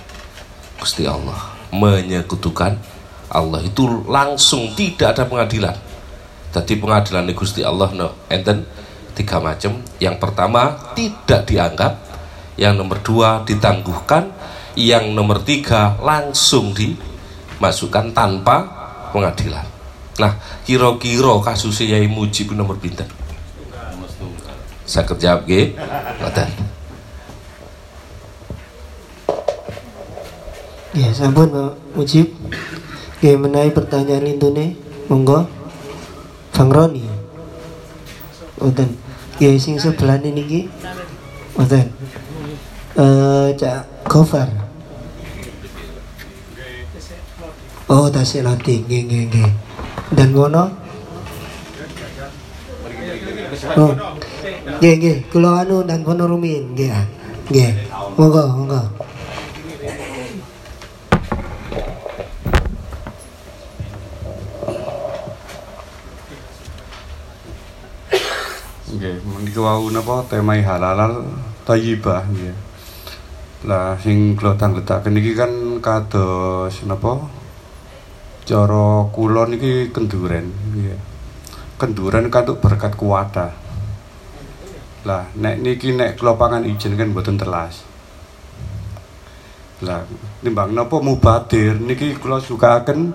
[0.76, 2.76] Gusti Allah menyekutukan.
[3.28, 5.87] Allah itu langsung tidak ada pengadilan
[6.54, 8.64] jadi pengadilan Gusti Allah no enten
[9.12, 9.82] tiga macam.
[9.98, 11.92] Yang pertama tidak dianggap.
[12.58, 14.32] Yang nomor dua ditangguhkan.
[14.78, 18.56] Yang nomor tiga langsung dimasukkan tanpa
[19.10, 19.66] pengadilan.
[20.18, 23.06] Nah kira-kira kasusnya Yai Mujib nomor pinter
[24.88, 25.76] saya kerja G
[26.24, 26.50] ngoten
[30.96, 31.52] Ya, sampun
[31.94, 32.32] Mujib.
[33.14, 34.74] Oke, menaik pertanyaan intune,
[35.06, 35.46] monggo.
[36.58, 37.06] Bang Roni.
[38.58, 38.90] Oten.
[39.38, 40.60] Ya, sing sebelah ini ki.
[41.54, 41.86] Oten.
[42.98, 44.50] Eh, Cak Gofar.
[47.86, 49.50] Oh, tasik lati, nggih nggih nggih.
[50.18, 50.66] Dan ngono?
[53.78, 53.94] Oh.
[54.82, 56.90] Nggih nggih, kula anu dan kono rumin, nggih.
[57.54, 57.70] Nggih.
[58.18, 58.82] Monggo, monggo.
[68.98, 71.22] Nggih, menika wau napa tema halal
[71.62, 72.50] thayyibah nggih.
[73.70, 77.22] Lah sing kula tanggetaken niki kan kados napa?
[78.42, 80.98] Cara kula niki kenduren nggih.
[81.78, 83.54] Kenduren katuk berkat kuwata.
[85.06, 87.86] Lah nek niki nek kula pangan ijen kan mboten telas.
[89.86, 90.02] Lah
[90.42, 93.14] timbang napa mubadir niki kula sukaaken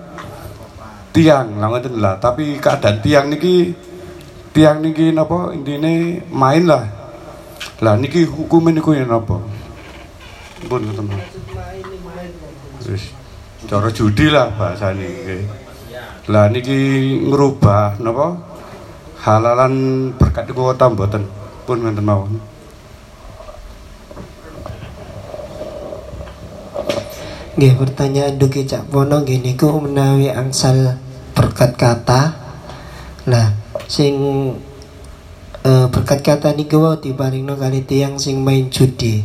[1.12, 3.92] tiang lah lah tapi keadaan tiang niki
[4.54, 5.50] tiang niki napa?
[5.50, 6.86] Intine main lah.
[7.82, 9.42] Lah niki hukum niku ya napa?
[10.70, 11.20] Pun Pak.
[12.84, 13.12] wis
[13.66, 15.42] cara judi lah bahasane nggih.
[16.30, 16.78] Lah niki
[17.26, 18.38] ngerubah napa?
[19.26, 19.74] Halalan
[20.14, 21.26] berkat niku ta mboten.
[21.66, 22.38] Pun ngoten mawon.
[27.54, 30.98] Pertanyaan duki Cak Pono niku menawi angsal
[31.34, 32.22] berkat kata.
[33.24, 34.14] Lah sing
[35.66, 39.24] eh, berkat kata niku wau diparingno kali tiyang sing main judi.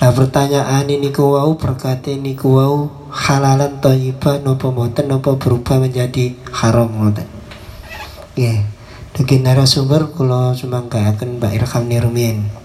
[0.00, 2.76] Nah pertanyaan ini niku wau berkat niku wau
[3.12, 7.28] halalan thayyibah napa mboten napa berubah menjadi haram ngoten.
[8.34, 8.60] Nggih.
[9.10, 12.60] Duki narasumber kula sumanggahaken Mbak Irham Nirmin.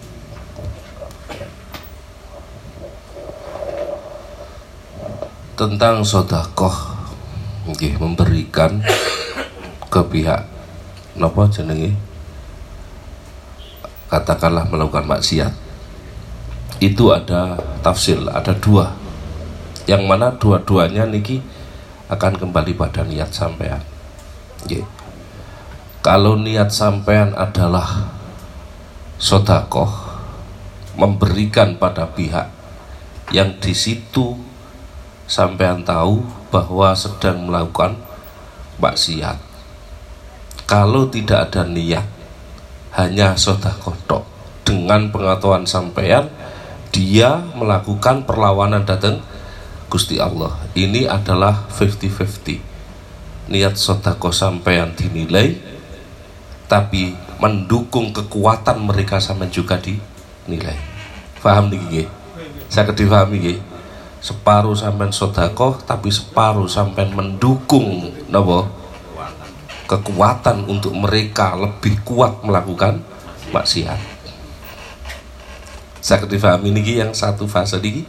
[5.55, 6.75] tentang sodakoh
[7.71, 8.83] nggih memberikan
[9.88, 10.43] ke pihak
[11.15, 11.95] napa jenenge?
[14.12, 15.51] Katakanlah melakukan maksiat.
[16.84, 18.93] Itu ada tafsir ada dua.
[19.88, 21.39] Yang mana dua-duanya niki
[22.12, 23.82] akan kembali pada niat sampean.
[24.67, 24.86] Nggih.
[26.06, 28.13] Kalau niat sampean adalah
[29.17, 29.89] sodakoh
[30.95, 32.51] memberikan pada pihak
[33.34, 34.38] yang di situ
[35.25, 36.21] sampean tahu
[36.54, 37.97] bahwa sedang melakukan
[38.78, 39.54] maksiat.
[40.65, 42.06] Kalau tidak ada niat,
[42.97, 44.25] hanya sodakoh tok.
[44.65, 46.25] dengan pengetahuan sampean,
[46.89, 49.21] dia melakukan perlawanan datang
[49.93, 50.58] Gusti Allah.
[50.73, 53.54] Ini adalah 50-50.
[53.54, 55.54] Niat sodakoh sampean dinilai,
[56.65, 60.82] tapi mendukung kekuatan mereka sama juga dinilai.
[61.45, 62.10] Paham nih?
[62.65, 63.60] Saya kedifahami nggih?
[64.25, 68.65] separuh sampean sodakoh tapi separuh sampean mendukung napa
[69.85, 73.01] kekuatan untuk mereka lebih kuat melakukan
[73.53, 73.97] maksiat.
[76.01, 77.01] Sakit difahami niki?
[77.01, 78.05] Yang satu fase niki?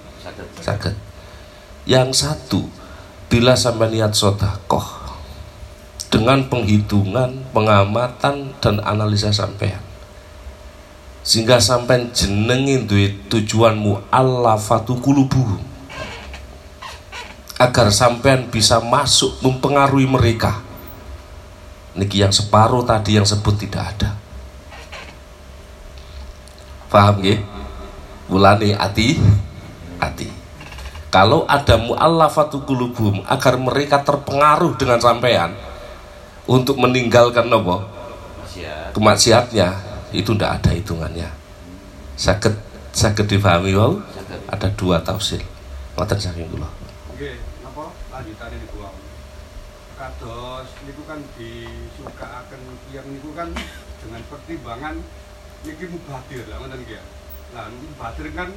[0.60, 0.92] Sakit.
[1.88, 2.66] Yang satu
[3.32, 4.84] bila sampai niat sodakoh
[6.12, 9.80] dengan penghitungan pengamatan dan analisa sampean.
[11.26, 15.58] Sehingga sampai jenengin duit tujuanmu Allah fatu kulubuhum
[17.56, 20.65] agar sampean bisa masuk mempengaruhi mereka
[21.96, 24.10] niki yang separuh tadi yang sebut tidak ada.
[26.92, 27.36] Paham ya
[28.30, 29.18] mulane ati
[29.98, 30.28] ati.
[31.10, 35.56] Kalau ada mu'allafatu qulubum agar mereka terpengaruh dengan sampean
[36.44, 37.96] untuk meninggalkan nopo
[38.96, 39.76] kemaksiatnya
[40.16, 41.28] itu tidak ada hitungannya.
[42.16, 42.54] Sakit
[42.96, 43.92] sakit difahami wow
[44.48, 45.44] ada dua tafsir.
[45.96, 46.68] Ngoten saking kula.
[47.12, 47.84] Oke, apa?
[48.12, 48.96] Lanjutannya niku wau.
[49.96, 51.65] Kados niku kan kan
[54.46, 54.94] dengan pertimbangan
[55.66, 56.98] niki mubadir lah ngoten nggih.
[56.98, 57.02] ya.
[57.54, 58.48] Lah mubadir kan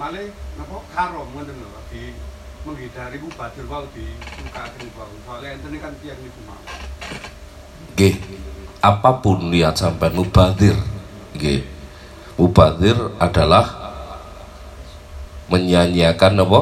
[0.00, 2.16] malah napa haram ngoten lho di
[2.64, 5.12] menghindari mubadir wau disukaaken wau.
[5.28, 6.60] Soalnya enten kan tiyang niku mau.
[7.92, 8.14] Nggih.
[8.82, 10.74] Apa pun niat sampai mubadir,
[11.38, 11.62] nggih.
[12.34, 13.68] Mubadir adalah
[15.52, 16.60] menyanyiakan apa?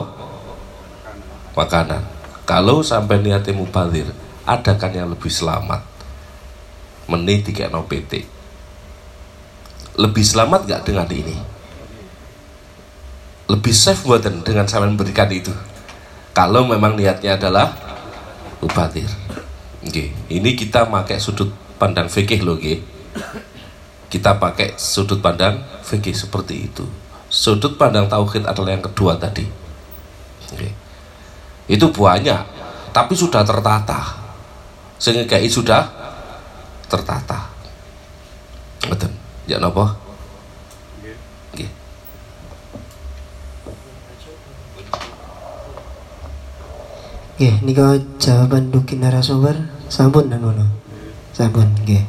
[1.51, 2.07] makanan
[2.47, 4.07] kalau sampai niatnya mubadir
[4.47, 5.83] adakan yang lebih selamat
[7.11, 8.39] menit tiga no PT
[9.99, 11.36] lebih selamat nggak dengan ini
[13.51, 15.51] lebih safe buatan dengan saya memberikan itu
[16.30, 17.74] kalau memang niatnya adalah
[18.62, 19.11] mubadir
[19.80, 21.49] Oke, ini kita pakai sudut
[21.80, 22.76] pandang fikih loh, oke.
[24.12, 26.84] Kita pakai sudut pandang fikih seperti itu.
[27.32, 29.49] Sudut pandang tauhid adalah yang kedua tadi.
[30.53, 30.68] Oke.
[31.64, 32.41] Itu banyak,
[32.93, 34.20] tapi sudah tertata.
[35.01, 35.88] Sehingga sudah
[36.84, 37.49] tertata.
[38.84, 39.20] Betul.
[39.51, 39.99] Ya napa?
[41.51, 41.71] Nggih.
[47.35, 49.59] Nggih, nika jawaban duki narasumber
[49.91, 50.71] sampun dan ngono.
[51.35, 52.07] Sampun nggih.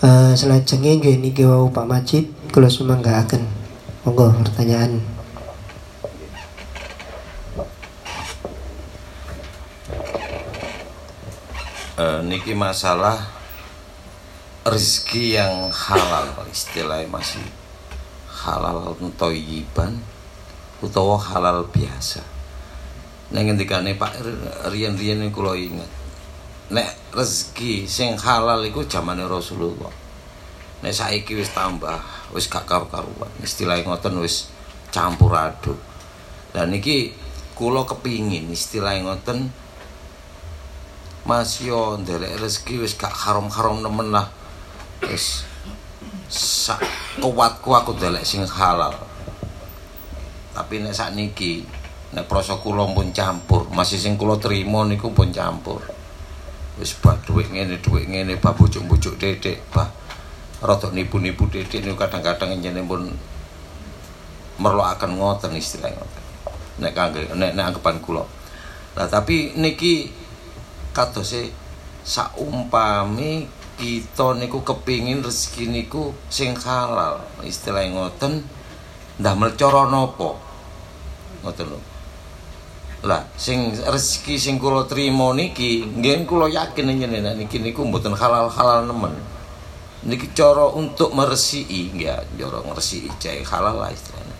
[0.00, 3.44] Eh selajengnya nggih niki wau Pak Majid kula sumanggaaken.
[4.08, 5.04] Monggo pertanyaan.
[12.00, 13.43] Eh, niki masalah
[14.64, 17.44] rezeki yang halal istilahnya masih
[18.32, 20.00] halal toyiban
[20.80, 22.24] utawa halal biasa.
[23.32, 24.20] Neng ngendikane Pak
[24.72, 26.04] riyen-riyen kula inget
[26.72, 29.92] nek rezeki sing halal iku zamane Rasulullah.
[30.80, 32.00] Nek saiki wis tambah
[32.32, 33.32] wis gak karu-karuan.
[33.44, 34.48] Istilahnya ngoten wis
[34.88, 35.76] campur aduk.
[36.56, 37.12] Dan niki
[37.52, 39.52] kula kepingin istilahnya ngoten
[41.24, 44.28] Mas yo ndelek rezeki wis gak haram-haram nemen lah.
[45.02, 45.42] Wis
[46.30, 46.82] sak
[47.18, 48.94] kuatku aku ndelek sing halal.
[50.54, 51.66] Tapi nek sakniki
[52.14, 55.82] nek prasa kula pun campur, masih sing kula trima niku pun campur.
[56.78, 59.90] Wis bah dhuwit ngene dhuwit ngene bah bujuk-bujuk dedek bah
[60.62, 63.10] rada nipu-nipu dedek niku kadang-kadang jenenge pun
[64.62, 66.24] merloaken ngoten istilahnya ngoten.
[66.82, 68.24] Nek kangge nek nek anggapan kula.
[68.94, 70.10] Lah tapi niki
[70.94, 71.50] kadose
[72.06, 77.20] saumpami kita niku kepingin rezeki niku sing halal.
[77.42, 78.42] Istilahnya ngoten
[79.20, 80.38] ndamel cara napa?
[81.42, 81.80] Ngoten lho.
[83.04, 88.88] Lah sing rezeki sing kula trima niki nggih kula yakin njenengan niki niku mboten halal-halal
[88.88, 89.14] nemen.
[90.04, 94.36] Niki cara untuk meresiki nggih cara ngresiki jae halal lah istilahnya.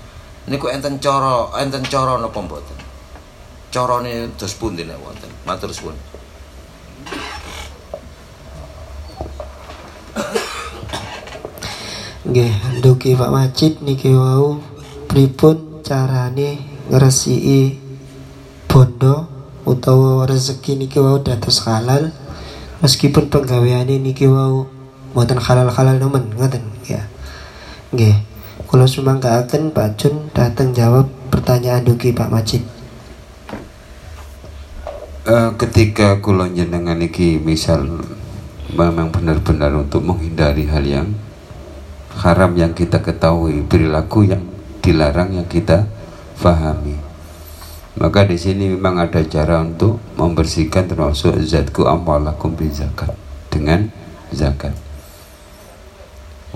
[0.48, 2.78] Niku enten cara enten cara napa mboten?
[3.74, 5.28] Carane dos pundi nek wonten?
[5.44, 5.98] Matur suwun
[12.24, 14.56] Nggih, duki Pak Majid niki wau
[15.12, 16.56] pripun carane
[16.88, 17.76] ngresiki
[18.64, 19.28] bondo
[19.68, 22.16] utawa rezeki niki wau dados halal
[22.80, 24.64] meskipun penggaweane niki wau
[25.12, 27.04] mboten halal-halal nemen ngoten ya.
[27.92, 28.16] Nggih.
[28.64, 32.64] Kula sumanggaaken Pak Jun dateng jawab pertanyaan duki Pak Majid.
[35.28, 37.84] Eh, ketika kula jenengan iki misal
[38.72, 41.08] memang benar-benar untuk menghindari hal yang
[42.20, 44.42] haram yang kita ketahui, perilaku yang
[44.84, 45.88] dilarang yang kita
[46.38, 47.00] fahami.
[47.94, 53.14] Maka di sini memang ada cara untuk membersihkan termasuk zatku amwalakum bi zakat
[53.54, 53.86] dengan
[54.34, 54.74] zakat.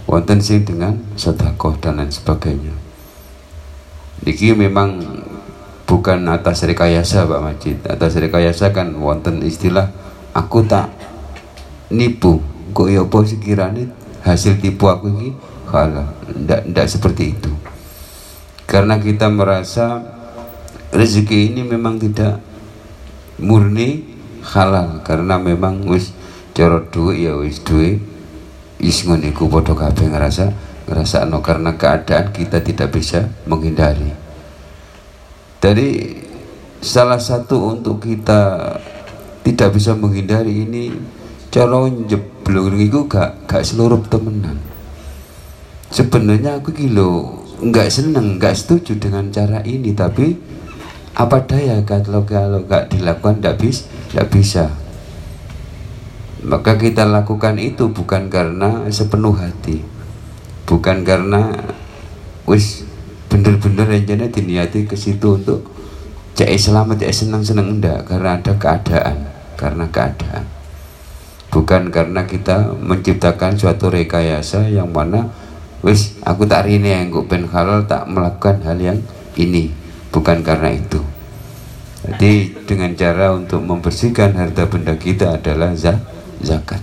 [0.07, 2.75] Wonten sing dengan sedekah dan lain sebagainya.
[4.27, 4.99] Niki memang
[5.87, 7.77] bukan atas rekayasa Pak Majid.
[7.87, 9.95] Atas rekayasa kan wonten istilah
[10.35, 10.91] aku tak
[11.95, 12.43] nipu.
[12.75, 13.87] Kok ya apa sekiranya
[14.27, 15.29] hasil tipu aku ini
[15.69, 17.53] Ndak, ndak seperti itu.
[18.69, 20.05] Karena kita merasa
[20.93, 22.41] rezeki ini memang tidak
[23.41, 24.05] murni
[24.43, 26.13] halal karena memang wis
[26.57, 28.01] cara duit ya wis duit
[28.81, 30.45] is ngono iku padha kabeh ngerasa
[30.89, 34.11] ngerasa no karena keadaan kita tidak bisa menghindari.
[35.59, 35.89] Jadi
[36.79, 38.73] salah satu untuk kita
[39.43, 40.95] tidak bisa menghindari ini
[41.51, 44.68] cara jeblok itu gak gak seluruh temenan.
[45.89, 50.37] Sebenarnya aku kilo nggak seneng, nggak setuju dengan cara ini, tapi
[51.17, 54.65] apa daya kalau kalau nggak dilakukan nggak bisa, nggak bisa.
[56.45, 59.83] Maka kita lakukan itu bukan karena sepenuh hati,
[60.69, 61.57] bukan karena
[62.47, 62.87] wis
[63.27, 65.67] bener-bener rencana diniati ke situ untuk
[66.39, 67.13] cek selamat cek
[67.43, 69.17] senang enggak karena ada keadaan
[69.59, 70.47] karena keadaan.
[71.49, 75.33] Bukan karena kita menciptakan suatu rekayasa yang mana
[75.83, 78.99] wis aku tak hari ini yang ben halal tak melakukan hal yang
[79.39, 79.71] ini
[80.11, 81.01] bukan karena itu
[82.03, 86.03] jadi dengan cara untuk membersihkan harta benda kita adalah za-
[86.43, 86.83] zakat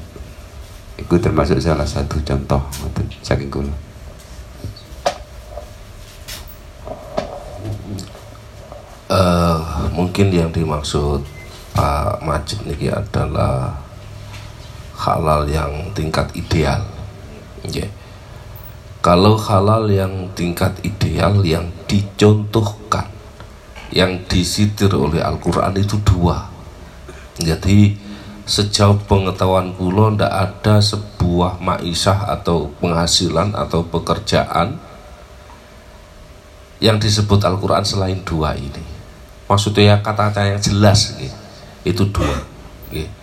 [0.96, 2.62] itu termasuk salah satu contoh
[3.24, 3.76] saking kula
[9.06, 9.60] Eh,
[9.94, 11.22] mungkin yang dimaksud
[11.78, 13.78] Pak Majid niki adalah
[14.98, 16.82] halal yang tingkat ideal.
[17.62, 17.86] Nggih.
[19.06, 23.06] Kalau halal yang tingkat ideal yang dicontohkan,
[23.94, 26.50] yang disitir oleh Al-Quran itu dua.
[27.38, 27.94] Jadi
[28.50, 34.82] sejauh pengetahuan kulo ndak ada sebuah maisah atau penghasilan atau pekerjaan
[36.82, 38.82] yang disebut Al-Quran selain dua ini.
[39.46, 41.38] Maksudnya kata-kata yang jelas gitu.
[41.86, 42.42] itu dua.
[42.90, 43.14] Gitu.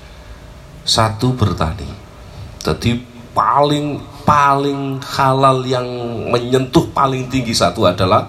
[0.87, 1.91] Satu bertani.
[2.62, 3.03] Jadi
[3.35, 5.87] paling paling halal yang
[6.31, 8.27] menyentuh paling tinggi satu adalah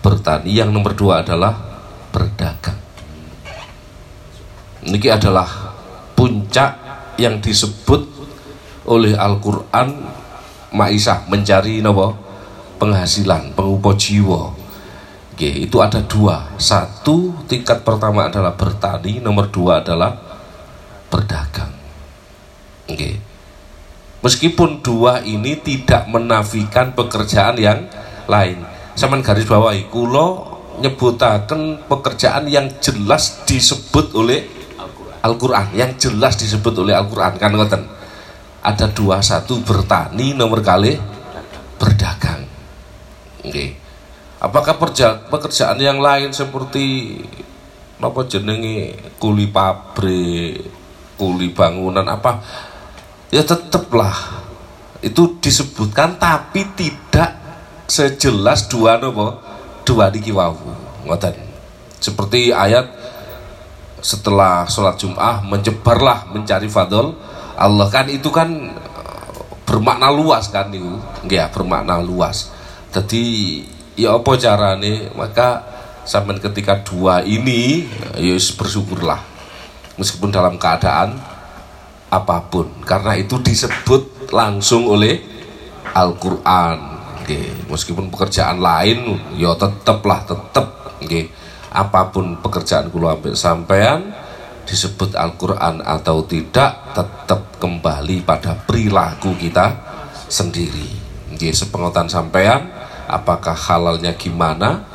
[0.00, 0.52] bertani.
[0.52, 1.52] Yang nomor dua adalah
[2.12, 2.78] berdagang.
[4.86, 5.48] Ini adalah
[6.14, 6.70] puncak
[7.18, 8.06] yang disebut
[8.86, 9.88] oleh Al-Quran
[10.76, 12.12] Maisah mencari nopo?
[12.76, 14.52] Penghasilan pengupo jiwa.
[15.32, 16.52] Oke, itu ada dua.
[16.60, 20.12] Satu tingkat pertama adalah bertani nomor dua adalah
[21.08, 21.72] berdagang.
[22.88, 23.35] Oke.
[24.26, 27.86] Meskipun dua ini tidak menafikan pekerjaan yang
[28.26, 28.58] lain.
[28.98, 30.42] Saman garis bawahi kulo
[30.82, 34.42] nyebutaken pekerjaan yang jelas disebut oleh
[35.22, 37.86] Al-Qur'an, yang jelas disebut oleh Al-Qur'an kan ngoten.
[38.66, 40.98] Ada dua satu bertani nomor kali
[41.78, 42.50] berdagang.
[43.46, 43.78] Oke.
[44.42, 47.14] Apakah perja, pekerjaan yang lain seperti
[48.02, 48.90] apa jenenge
[49.22, 50.66] kuli pabrik,
[51.14, 52.42] kuli bangunan apa
[53.30, 54.14] ya tetaplah
[55.02, 57.36] itu disebutkan tapi tidak
[57.86, 59.38] sejelas dua nopo
[59.86, 60.58] dua niki wau.
[61.06, 61.38] Ngoten.
[62.02, 62.90] Seperti ayat
[64.02, 67.14] setelah sholat Jum'ah menyebarlah mencari fadl
[67.54, 67.86] Allah.
[67.88, 70.98] Kan itu kan eh, bermakna luas kan itu
[71.30, 72.50] ya bermakna luas.
[72.90, 73.62] Jadi
[73.94, 75.14] ya apa carane?
[75.14, 75.62] Maka
[76.02, 77.86] sampai ketika dua ini
[78.18, 79.38] ya bersyukurlah.
[79.96, 81.35] Meskipun dalam keadaan
[82.10, 85.18] apa pun karena itu disebut langsung oleh
[85.90, 86.78] Al-Qur'an
[87.22, 87.50] okay.
[87.66, 91.26] meskipun pekerjaan lain ya tetaplah tetap okay.
[91.74, 94.14] apa pun pekerjaan kula ambek sampean
[94.66, 99.74] disebut Al-Qur'an atau tidak tetap kembali pada perilaku kita
[100.30, 100.90] sendiri
[101.34, 101.50] okay.
[101.50, 102.70] sepengotan sampean
[103.10, 104.86] apakah halalnya gimana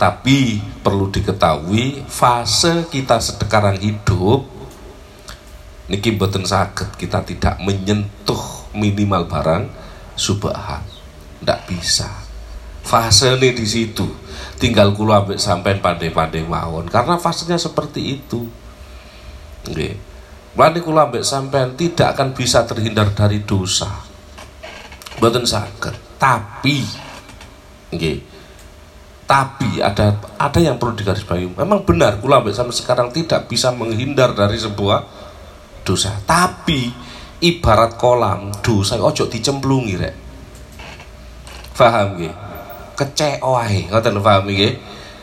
[0.00, 4.59] tapi perlu diketahui fase kita sekarang hidup
[5.90, 9.66] niki boten sakit kita tidak menyentuh minimal barang
[10.14, 10.86] subhat
[11.42, 12.08] ndak bisa.
[12.80, 14.06] Fase ini di situ.
[14.56, 16.88] Tinggal kulo ambek sampai pandai-pandai mawon.
[16.88, 18.44] Karena fasenya seperti itu.
[19.68, 19.94] Nggih.
[20.56, 23.88] Mane kula ambek sampean tidak akan bisa terhindar dari dosa.
[25.20, 26.82] Boten sakit tapi
[27.94, 28.18] nggih.
[29.30, 31.54] Tapi ada ada yang perlu digarisbawahi.
[31.54, 35.19] Memang benar kula ambek sampai sekarang tidak bisa menghindar dari sebuah
[35.82, 36.16] dosa.
[36.24, 36.90] Tapi
[37.40, 40.14] ibarat kolam dosa ojo dicemplungi rek.
[41.76, 42.36] Paham gak
[43.00, 43.88] kecek wae.
[43.88, 44.74] Ngoten paham gak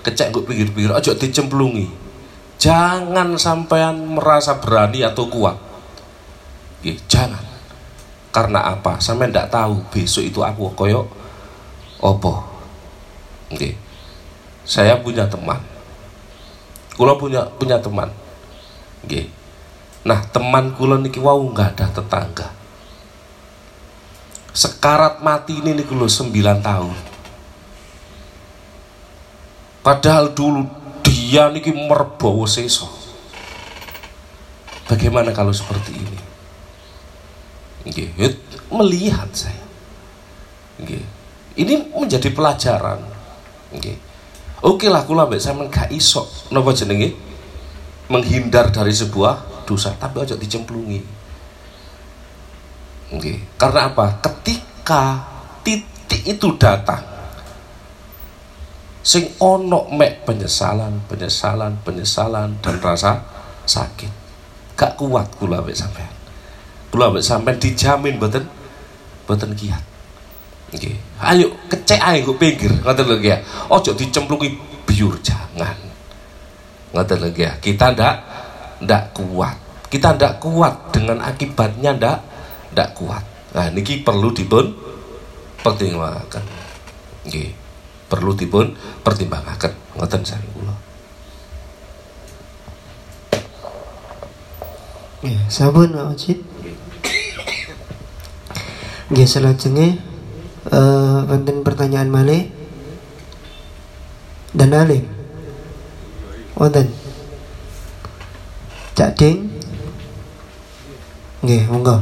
[0.02, 1.88] kecek gue pikir-pikir ojo dicemplungi.
[2.58, 5.54] Jangan sampean merasa berani atau kuat.
[6.82, 7.46] Gih, jangan.
[8.34, 8.98] Karena apa?
[8.98, 11.06] Sampai ndak tahu besok itu aku koyok
[12.02, 12.46] opo
[13.54, 13.74] Gih.
[14.68, 15.58] saya punya teman.
[16.98, 18.12] Kalau punya punya teman.
[19.08, 19.37] Gih.
[20.08, 22.48] Nah teman kula niki wau nggak ada tetangga.
[24.56, 26.32] Sekarat mati ini niki lho 9
[26.64, 26.96] tahun.
[29.84, 30.64] Padahal dulu
[31.04, 32.88] dia niki merbawa seso.
[34.88, 36.20] Bagaimana kalau seperti ini?
[37.92, 38.08] Nggih,
[38.72, 39.68] melihat saya.
[40.80, 41.04] Nggih.
[41.60, 43.04] Ini menjadi pelajaran.
[43.76, 44.00] Nggih.
[44.64, 47.14] Oke lah kula mbek sampean gak iso jenenge
[48.10, 51.28] menghindar dari sebuah dosa tapi ojo dicemplungi.
[53.08, 53.40] Okay.
[53.56, 54.20] karena apa?
[54.20, 55.24] Ketika
[55.64, 57.04] titik itu datang
[59.00, 63.24] sing ono mek penyesalan penyesalan penyesalan dan rasa
[63.64, 64.12] sakit
[64.76, 66.12] gak kuat kula mek sampean.
[66.92, 68.44] Kula mek sampean dijamin boten
[69.24, 69.84] boten kiat.
[70.68, 71.00] Okay.
[71.24, 73.40] ayo kecek ae kok pinggir ngoten lho ya
[73.72, 74.52] ojo dicemplungi
[74.84, 75.80] biur jangan.
[76.92, 78.27] Ngoten lho ya kita ndak
[78.84, 79.58] ndak kuat
[79.88, 82.18] kita ndak kuat dengan akibatnya ndak
[82.76, 83.24] ndak kuat
[83.56, 84.66] nah ini perlu dipun
[85.64, 86.44] pertimbangkan
[87.26, 87.50] nggih
[88.08, 88.72] perlu dipun
[89.04, 90.88] pertimbangkan ngoten saya kula
[95.26, 95.98] Ya, sabun.
[99.12, 99.98] Nggih selajenge
[100.68, 102.54] eh wonten pertanyaan malih
[104.54, 105.10] dan alim.
[106.54, 107.07] Wonten.
[108.98, 109.46] Cak Ding.
[111.46, 112.02] Nggih, monggo.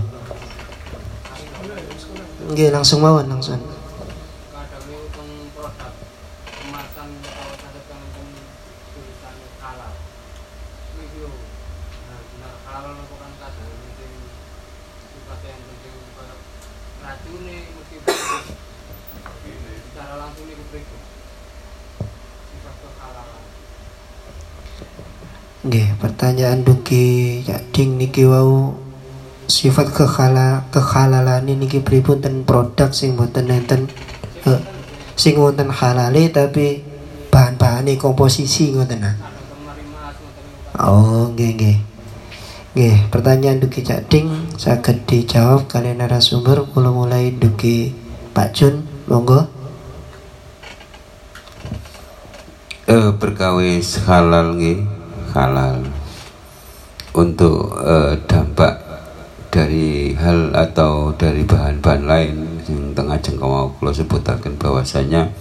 [2.56, 3.60] Nggih, langsung mawon langsung.
[4.56, 5.92] kadang itu teng produk
[6.48, 8.28] kemasan atau saged kang pun
[8.96, 9.92] tulisan halal
[10.96, 11.36] niki yo
[12.08, 14.14] nah benar halal itu kan kadang penting
[15.12, 16.40] sifatnya yang penting kayak
[17.04, 18.16] racune meskipun
[19.92, 21.02] secara langsung niku pripun
[22.56, 23.44] sifat kehalalan
[25.66, 25.98] Nggih,
[26.36, 28.76] pertanyaan duki Cak Ding niki wau
[29.48, 33.88] sifat kekhala kehalalan niki pripun ten produk sing boten enten
[34.44, 34.60] eh,
[35.16, 36.84] sing wonten halale tapi
[37.32, 39.16] bahan-bahane komposisi ngoten nah.
[40.76, 41.78] Oh, nggih nggih.
[42.76, 44.28] Nggih, pertanyaan duki Cak Ding
[44.60, 47.96] saged dijawab kalian narasumber kula mulai duki
[48.36, 49.48] Pak Jun, monggo.
[52.92, 54.84] eh perkawis halal nggih
[55.32, 55.95] halal
[57.16, 58.76] untuk eh, dampak
[59.48, 62.36] dari hal atau dari bahan-bahan lain
[62.68, 65.32] yang tengah jengkau mau kalau sebutakan bahwasanya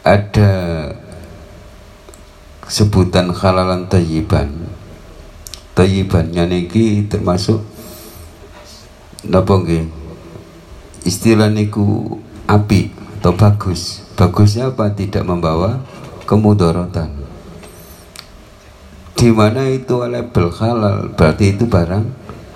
[0.00, 0.52] ada
[2.64, 4.48] sebutan halalan tayyiban.
[5.76, 7.62] Tayyibannya niki termasuk
[9.28, 9.60] napa
[11.04, 12.16] istilah niku
[12.48, 12.90] api
[13.20, 14.08] atau bagus.
[14.16, 14.90] Bagusnya apa?
[14.90, 15.84] Tidak membawa
[16.24, 17.27] kemudorotan
[19.18, 21.10] di mana itu label halal?
[21.18, 22.06] Berarti itu barang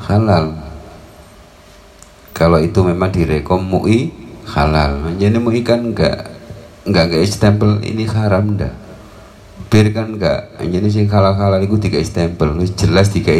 [0.06, 0.54] halal.
[2.30, 4.14] Kalau itu memang direkom MUI
[4.46, 5.10] halal.
[5.18, 6.30] Jadi MUI kan enggak
[6.86, 8.78] enggak enggak stempel ini haram ndak?
[9.74, 12.54] Biarkan enggak jadi sing halal halal itu tiga stempel.
[12.78, 13.34] Jelas tiga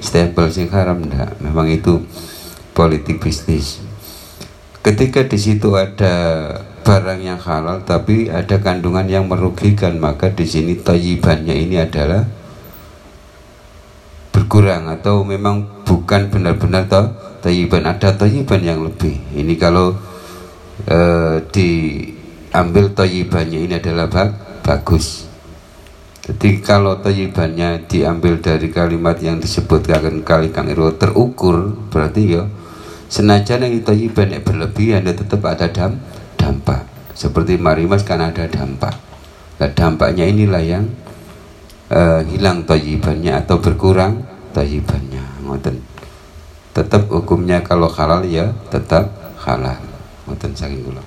[0.00, 1.36] stempel sing haram ndak?
[1.44, 2.00] Memang itu
[2.72, 3.84] politik bisnis.
[4.80, 6.16] Ketika di situ ada
[6.82, 12.41] barang yang halal tapi ada kandungan yang merugikan maka di sini toyibannya ini adalah
[14.42, 19.22] berkurang atau memang bukan benar-benar toh toyiban ada toyiban yang lebih.
[19.38, 19.94] Ini kalau
[20.90, 24.34] eh, diambil toyibannya ini adalah bag,
[24.66, 25.30] bagus.
[26.26, 32.46] Jadi kalau toyibannya diambil dari kalimat yang disebutkan kali kang Iro terukur berarti ya
[33.10, 36.02] senajan yang toyiban yang berlebihan ya tetap ada dam,
[36.34, 36.86] dampak.
[37.14, 38.98] Seperti marimas kan ada dampak.
[39.62, 40.90] Nah, dampaknya inilah yang
[41.90, 45.80] eh, hilang toyibannya atau berkurang toyibannya ngoten
[46.76, 49.80] tetap hukumnya kalau halal ya tetap halal
[50.28, 51.02] ngoten saking kula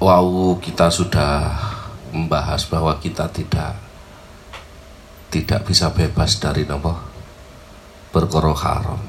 [0.00, 1.52] wow kita sudah
[2.14, 3.74] membahas bahwa kita tidak
[5.34, 6.94] tidak bisa bebas dari nopo
[8.14, 9.02] perkara haram.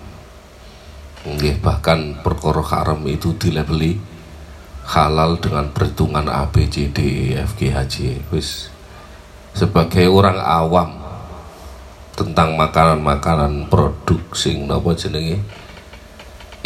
[1.22, 4.02] Nggih, bahkan perkara haram itu dilabeli
[4.90, 6.98] halal dengan perhitungan A B C D
[7.30, 7.96] E F G H J.
[8.34, 8.74] Wis
[9.56, 11.00] sebagai orang awam
[12.12, 15.40] tentang makanan-makanan produk sing napa jenenge?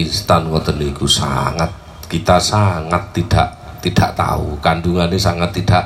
[0.01, 1.69] Instan ngoten niku sangat.
[2.09, 4.57] Kita sangat tidak tidak tahu.
[4.57, 5.85] Kandungannya sangat tidak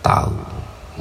[0.00, 0.32] tahu.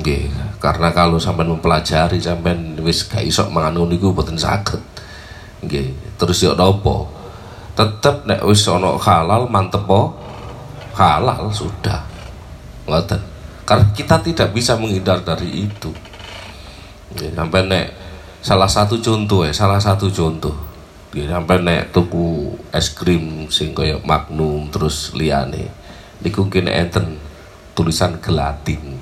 [0.03, 0.27] Nggih.
[0.59, 4.83] Karena kalau sampai mempelajari sampai wis gak iso mangan niku boten saged.
[5.63, 6.19] Nggih.
[6.19, 7.07] Terus yo nopo
[7.73, 10.11] tetep nek wis ana halal mantep po
[10.99, 12.03] halal sudah.
[12.89, 13.32] Ngoten
[13.63, 15.91] karena kita tidak bisa menghindar dari itu.
[17.15, 17.85] Nggih, sampai nek
[18.43, 20.55] salah satu contoh ya salah satu contoh.
[21.15, 25.71] Nggih, sampai nek tuku es krim sing kaya magnum terus liyane.
[26.23, 27.19] Niku kene enten
[27.71, 28.99] tulisan gelatin.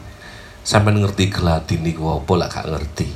[0.62, 2.32] Sampai ngerti gelatin niku apa?
[2.38, 3.10] Lah gak ngerti.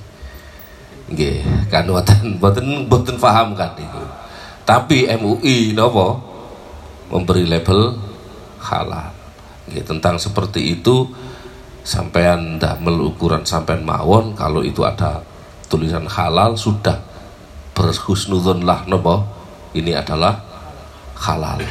[1.06, 4.02] Nggih kan boten boten boten paham kan niku.
[4.66, 6.18] Tapi MUI napa?
[7.14, 7.94] Memberi label
[8.58, 9.14] halal.
[9.70, 11.06] Nggih tentang seperti itu
[11.86, 15.22] sampean ndak ukuran sampean mawon kalau itu ada
[15.70, 16.98] tulisan halal sudah
[17.78, 19.22] berhusnudzon lah napa
[19.78, 20.40] ini adalah
[21.20, 21.62] halal.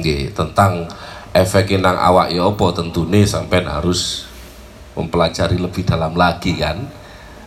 [0.00, 0.88] Nggih tentang
[1.34, 4.24] efek nang awak ya apa tentune sampean harus
[4.94, 6.78] mempelajari lebih dalam lagi kan?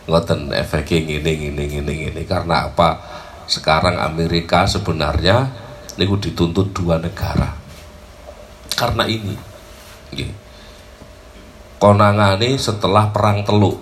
[0.08, 2.22] Ngoten efeknya ngene ngene ngene ngene.
[2.28, 3.00] Karena apa?
[3.48, 5.48] Sekarang Amerika sebenarnya
[5.96, 7.48] niku dituntut dua negara.
[8.76, 9.34] Karena ini
[10.12, 10.47] nggih
[11.78, 13.80] konangane setelah perang teluk.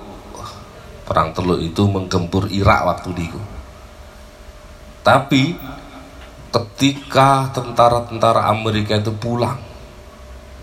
[1.04, 3.56] Perang teluk itu menggempur Irak waktu niku
[5.06, 5.54] tapi
[6.50, 9.62] ketika tentara-tentara Amerika itu pulang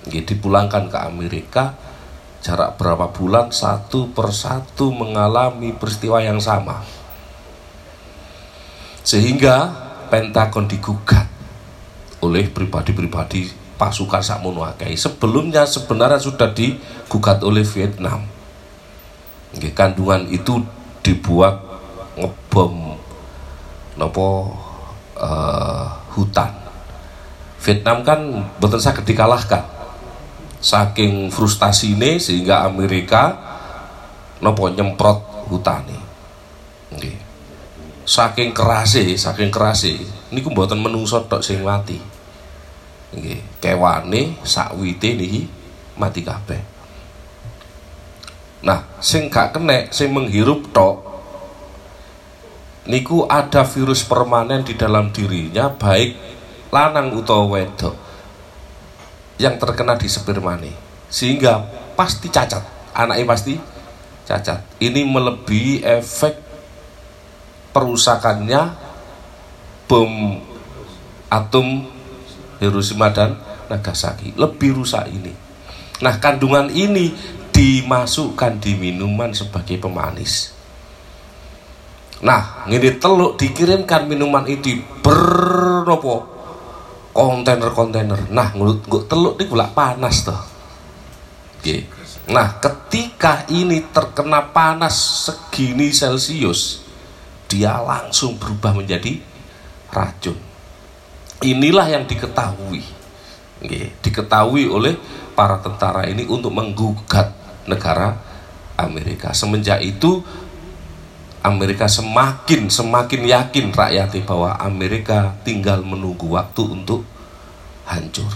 [0.04, 1.80] ya dipulangkan ke Amerika
[2.44, 6.84] jarak berapa bulan satu persatu mengalami peristiwa yang sama.
[9.08, 9.72] Sehingga
[10.12, 11.32] Pentagon digugat
[12.20, 14.96] oleh pribadi-pribadi pasukan sakmono akeh.
[14.96, 18.24] Sebelumnya sebenarnya sudah digugat oleh Vietnam.
[19.60, 20.64] Nggih, kandungan itu
[21.04, 21.60] dibuat
[22.16, 22.96] ngebom
[24.00, 24.56] nopo
[25.20, 26.56] eh, hutan.
[27.60, 28.20] Vietnam kan
[28.64, 29.68] betul saged dikalahkan.
[30.64, 33.36] Saking frustasi ini sehingga Amerika
[34.40, 36.00] nopo nyemprot hutane.
[36.96, 37.20] Nggih.
[38.08, 39.96] Saking kerase, saking kerase,
[40.32, 42.13] niku mboten menungso tok sing mati.
[43.14, 45.46] Nggih, kewane sakwite niki
[45.98, 46.62] mati kabeh.
[48.64, 51.14] Nah, sing gak kena, sing menghirup tok
[52.84, 56.20] niku ada virus permanen di dalam dirinya baik
[56.68, 57.96] lanang utawa wedok
[59.40, 60.72] yang terkena di spermane
[61.08, 62.64] sehingga pasti cacat.
[62.94, 63.54] Anaknya pasti
[64.26, 64.62] cacat.
[64.82, 66.34] Ini melebihi efek
[67.74, 68.62] perusakannya
[69.90, 70.42] bom
[71.30, 71.90] atom
[72.62, 73.40] Hiroshima dan
[73.72, 75.34] Nagasaki lebih rusak ini
[76.04, 77.14] nah kandungan ini
[77.54, 80.54] dimasukkan di minuman sebagai pemanis
[82.24, 86.24] Nah, ini teluk dikirimkan minuman itu bernopo
[87.12, 88.32] kontainer-kontainer.
[88.32, 90.40] Nah, ngelut nggak teluk ini gula panas tuh.
[91.60, 91.84] Oke.
[92.32, 96.88] Nah, ketika ini terkena panas segini Celcius,
[97.52, 99.20] dia langsung berubah menjadi
[99.92, 100.40] racun.
[101.44, 102.82] Inilah yang diketahui.
[104.00, 104.96] Diketahui oleh
[105.36, 107.36] para tentara ini untuk menggugat
[107.68, 108.20] negara
[108.80, 109.36] Amerika.
[109.36, 110.24] Semenjak itu
[111.44, 117.04] Amerika semakin semakin yakin rakyatnya bahwa Amerika tinggal menunggu waktu untuk
[117.84, 118.32] hancur.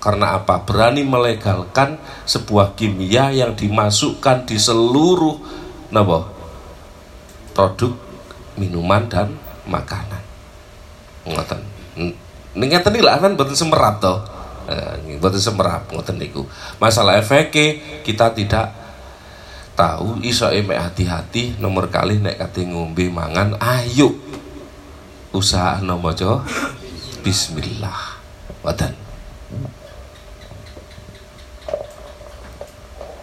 [0.00, 0.60] Karena apa?
[0.64, 5.36] Berani melegalkan sebuah kimia yang dimasukkan di seluruh
[5.92, 6.40] napa?
[7.50, 7.92] produk
[8.56, 9.36] minuman dan
[9.68, 10.22] makanan.
[11.28, 11.69] Ngoten.
[12.54, 14.14] Ngeten iki kan mboten semerap to.
[14.70, 16.46] Eh, mboten semerap ngoten niku.
[16.82, 18.80] Masalah efeknya kita tidak
[19.80, 24.12] tahu iso emek hati-hati nomor kali nek kate ngombe mangan ayo
[25.32, 26.44] usaha nomojo
[27.24, 28.20] bismillah
[28.60, 28.92] wadan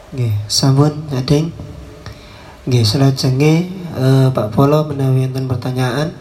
[0.07, 1.51] Nggih, sampun Ading.
[2.63, 6.15] Nggih, selajenge eh, Pak Polo menawi enten pertanyaan.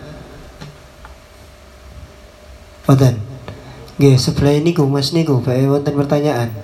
[2.86, 3.18] Wonten.
[3.98, 6.54] Nggih, sebelah ini ku Mas niku bae wonten pertanyaan.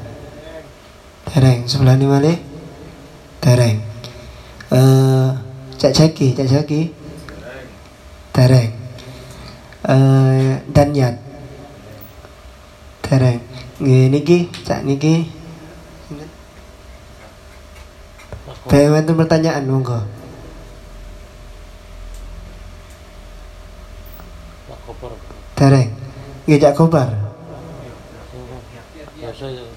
[1.26, 2.38] Dereng, sebelah ini malih.
[3.42, 3.82] Dereng.
[4.70, 5.28] Eh,
[5.80, 6.94] Cak Jaki, Cak Jaki.
[8.30, 8.70] Dereng.
[9.82, 11.18] Eh, dan Yat.
[13.02, 13.42] Dereng.
[13.82, 15.26] Nggih niki, Cak niki.
[18.70, 20.04] Bae wonten pertanyaan monggo.
[25.58, 26.01] Dereng.
[26.42, 27.08] Nggih Cak Kobar.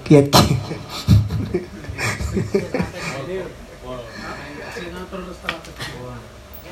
[0.02, 0.44] Kiat ki.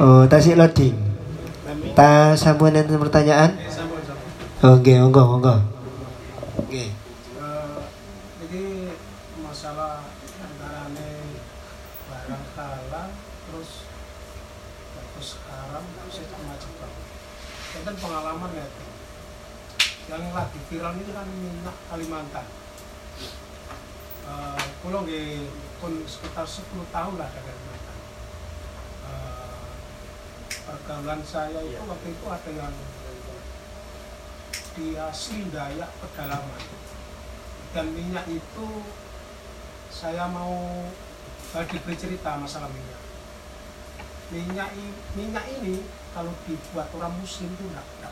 [0.02, 0.98] Oh, tasik loading.
[1.94, 3.54] Ta sampun enten pertanyaan?
[4.66, 5.54] Oke, monggo, monggo.
[6.58, 6.90] Oke.
[8.42, 8.62] Jadi
[9.38, 10.10] masalah
[10.42, 11.38] antarane
[12.10, 13.08] barang halal
[13.46, 13.86] terus
[15.14, 16.70] terus haram saya tak macam
[17.74, 18.94] itu kan pengalaman ya tuh.
[20.04, 20.20] yang
[20.74, 22.46] lagi viral ini kan minyak Kalimantan.
[24.26, 25.46] Uh, kalau nggih
[25.78, 27.98] pun sekitar 10 tahun lah dari Kalimantan.
[29.06, 29.70] Eh,
[30.66, 32.74] pergaulan saya itu waktu itu ada yang
[34.74, 36.62] di asli Dayak pedalaman.
[37.70, 38.66] Dan minyak itu
[39.94, 40.90] saya mau
[41.54, 43.02] uh, diberi cerita masalah minyak.
[44.34, 44.74] Minyak
[45.14, 48.10] minyak ini kalau dibuat orang muslim itu boleh ada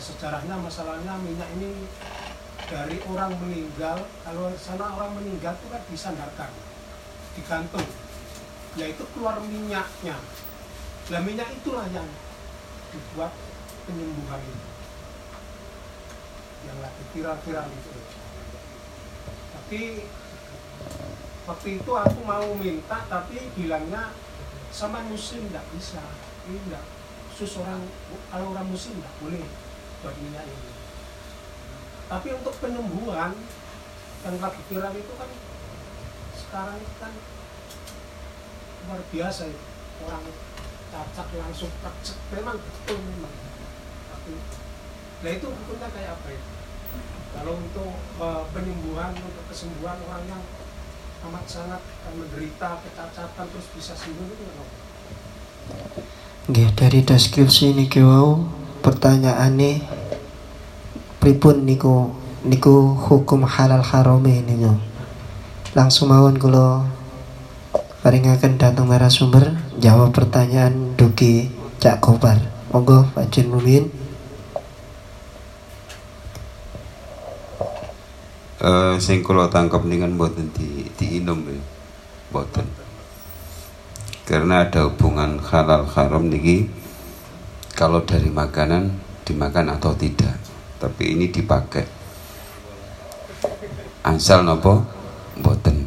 [0.00, 1.86] sejarahnya masalahnya minyak ini
[2.66, 3.98] dari orang meninggal.
[4.24, 6.50] Kalau sana orang meninggal itu kan disandarkan
[7.38, 7.86] digantung.
[8.74, 10.16] Ya itu keluar minyaknya.
[11.08, 12.06] Nah minyak itulah yang
[12.94, 13.32] dibuat
[13.84, 14.68] penyembuhan itu
[16.66, 17.90] yang lagi viral-viral itu.
[19.54, 19.80] Tapi
[21.46, 24.10] waktu itu aku mau minta tapi bilangnya
[24.74, 26.02] sama muslim tidak bisa.
[26.50, 26.84] Ini enggak
[27.38, 27.86] khusus orang
[28.34, 29.46] kalau orang muslim tidak boleh
[30.02, 30.70] buat minyak ini.
[32.08, 33.32] Tapi untuk penyembuhan
[34.24, 35.30] yang lagi viral itu kan
[36.34, 37.12] sekarang itu kan
[38.88, 39.66] luar biasa itu.
[40.06, 40.24] Orang
[40.88, 42.18] cacat langsung tercek.
[42.32, 43.34] Memang betul memang.
[44.14, 44.32] Tapi
[45.18, 46.58] nah itu hukumnya kayak apa itu
[47.34, 47.92] kalau untuk
[48.22, 50.42] eh, penyembuhan untuk kesembuhan orang yang
[51.28, 51.82] amat sangat
[52.14, 54.64] menderita kecacatan terus bisa sembuh itu apa?
[56.48, 58.48] Nggih, dari deskripsi niki wau
[58.88, 59.84] pertanyaane
[61.20, 62.08] pripun niku
[62.48, 64.72] niku hukum halal harame niku
[65.76, 66.88] langsung mawon kula
[68.00, 72.40] paringaken datang narasumber jawab pertanyaan duki Cak Kobar
[72.72, 73.92] monggo Pak Jin Mumin
[78.58, 81.62] Eh, sing kula tangkap dengan boten di diinum ya.
[82.34, 82.66] Boten.
[84.26, 86.66] Karena ada hubungan halal haram niki
[87.78, 88.90] kalau dari makanan
[89.22, 90.34] dimakan atau tidak.
[90.82, 91.86] Tapi ini dipakai.
[94.02, 94.82] Ansal nopo
[95.38, 95.86] boten.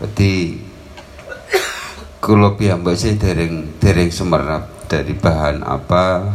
[0.00, 0.56] Jadi
[2.24, 6.32] kula piyambak sih dereng dereng semerap dari bahan apa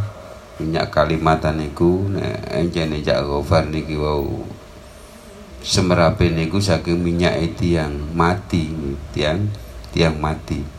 [0.62, 2.06] minyak kalimatan niku
[2.50, 4.46] enjene jak gofar niki wau
[5.62, 8.70] semerape niku saking minyak tiang mati
[9.14, 9.46] tiang
[9.94, 10.75] tiang mati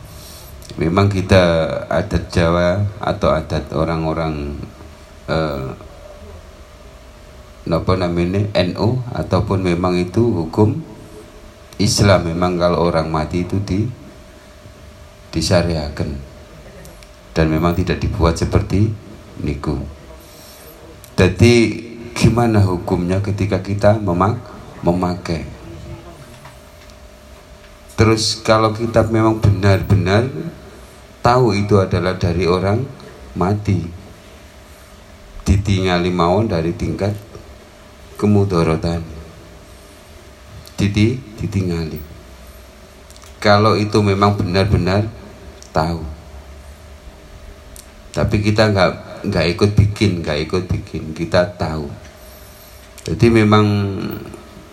[0.78, 1.42] memang kita
[1.90, 4.56] adat Jawa atau adat orang-orang
[5.26, 5.68] eh,
[7.68, 10.80] namanya NU ataupun memang itu hukum
[11.76, 13.84] Islam memang kalau orang mati itu di
[15.34, 16.08] disyariahkan
[17.36, 18.88] dan memang tidak dibuat seperti
[19.44, 19.76] niku
[21.18, 21.54] jadi
[22.14, 24.38] gimana hukumnya ketika kita memak
[24.86, 25.42] memakai.
[27.98, 30.30] Terus kalau kita memang benar-benar
[31.22, 32.82] tahu itu adalah dari orang
[33.38, 33.84] mati,
[35.46, 37.14] ditinggali mawon dari tingkat
[38.18, 39.02] kemudorotan,
[40.78, 41.98] Diti, ditinggali.
[43.38, 45.06] Kalau itu memang benar-benar
[45.74, 46.02] tahu,
[48.14, 48.92] tapi kita nggak
[49.26, 51.90] nggak ikut bikin, nggak ikut bikin, kita tahu.
[53.06, 53.66] Jadi memang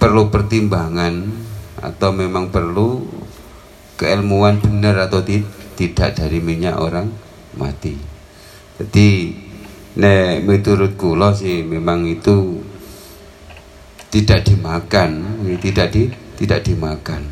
[0.01, 1.25] perlu pertimbangan
[1.81, 3.05] atau memang perlu
[3.95, 7.07] keilmuan benar atau tidak dari minyak orang
[7.59, 7.95] mati.
[8.79, 9.07] Jadi
[9.95, 12.59] nek menurut kula sih memang itu
[14.11, 17.23] tidak dimakan, tidak di tidak dimakan.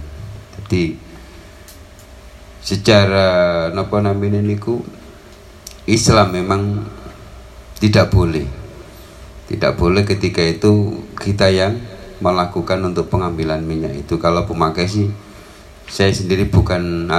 [0.60, 0.96] Jadi
[2.64, 4.80] secara napa namanya niku
[5.88, 6.88] Islam memang
[7.80, 8.48] tidak boleh.
[9.44, 11.76] Tidak boleh ketika itu kita yang
[12.24, 15.12] melakukan untuk pengambilan minyak itu kalau pemakai sih
[15.92, 17.12] saya sendiri bukan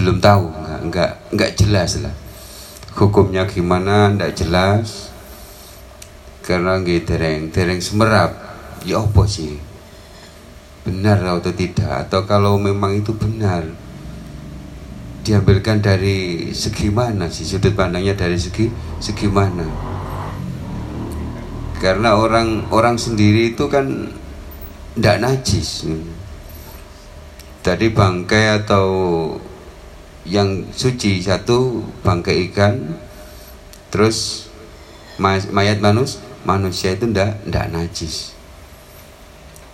[0.00, 2.16] belum tahu nggak nggak nggak jelas lah.
[2.96, 5.12] Hukumnya gimana nggak jelas.
[6.40, 8.32] Karena nggak dereng dereng semerap
[8.88, 9.60] ya apa sih?
[10.88, 12.08] Benar atau tidak?
[12.08, 13.68] Atau kalau memang itu benar
[15.20, 17.44] diambilkan dari segi mana sih?
[17.44, 18.72] Sudut pandangnya dari segi
[19.04, 19.68] segi mana?
[21.76, 24.08] Karena orang orang sendiri itu kan
[24.96, 25.84] tidak najis.
[27.60, 28.88] Dari bangkai atau
[30.28, 32.98] yang suci satu bangkai ikan
[33.88, 34.48] terus
[35.20, 38.32] mayat manus manusia itu ndak ndak najis.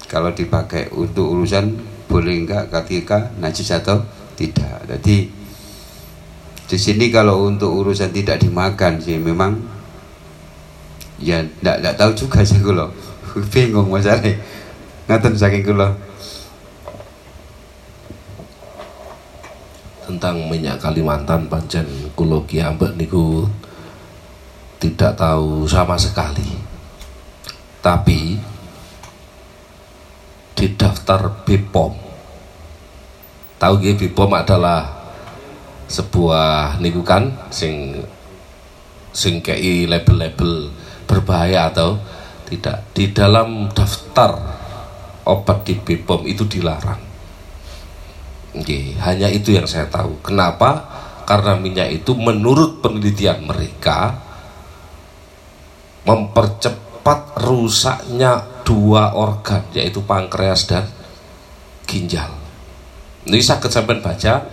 [0.07, 4.07] Kalau dipakai untuk urusan boleh enggak ketika najis atau
[4.39, 4.87] tidak?
[4.87, 5.31] Jadi
[6.67, 9.55] di sini kalau untuk urusan tidak dimakan sih memang
[11.23, 12.91] ya ndak ndak tahu juga sih kula
[13.55, 14.27] bingung masalah
[15.07, 15.95] ngaten saking kula
[20.07, 23.51] tentang minyak Kalimantan pancen kula kiambek niku
[24.79, 26.47] tidak tahu sama sekali.
[27.83, 28.39] Tapi
[30.57, 31.93] di daftar BPOM
[33.61, 34.81] tahu gak BPOM adalah
[35.87, 38.03] sebuah niku kan sing
[39.15, 40.71] sing kei label-label
[41.07, 41.99] berbahaya atau
[42.47, 42.87] tidak.
[42.95, 44.39] Di dalam daftar
[45.27, 47.06] obat di BPOM itu dilarang
[48.57, 50.17] Oke, hanya itu yang saya tahu.
[50.25, 50.89] Kenapa?
[51.29, 54.17] Karena minyak itu menurut penelitian mereka
[56.07, 60.87] mempercepat rusaknya dua organ yaitu pankreas dan
[61.85, 62.31] ginjal.
[63.27, 64.47] Ini sakit sampai baca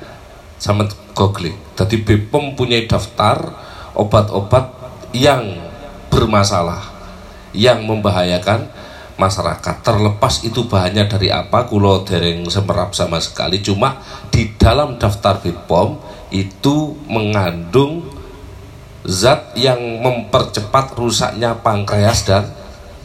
[0.57, 1.57] sama googling.
[1.77, 3.53] Jadi BPOM punya daftar
[3.93, 4.73] obat-obat
[5.13, 5.61] yang
[6.09, 6.81] bermasalah
[7.53, 8.72] yang membahayakan
[9.17, 9.85] masyarakat.
[9.85, 13.61] Terlepas itu bahannya dari apa kulo dereng semerap sama sekali.
[13.61, 14.01] Cuma
[14.33, 15.97] di dalam daftar BPOM
[16.33, 18.05] itu mengandung
[19.05, 22.49] zat yang mempercepat rusaknya pankreas dan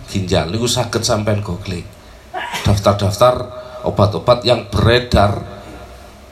[0.08, 0.48] ginjal.
[0.52, 1.98] Itu sakit sampai googling
[2.64, 3.34] daftar-daftar
[3.84, 5.42] obat-obat yang beredar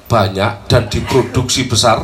[0.07, 2.03] banyak dan diproduksi besar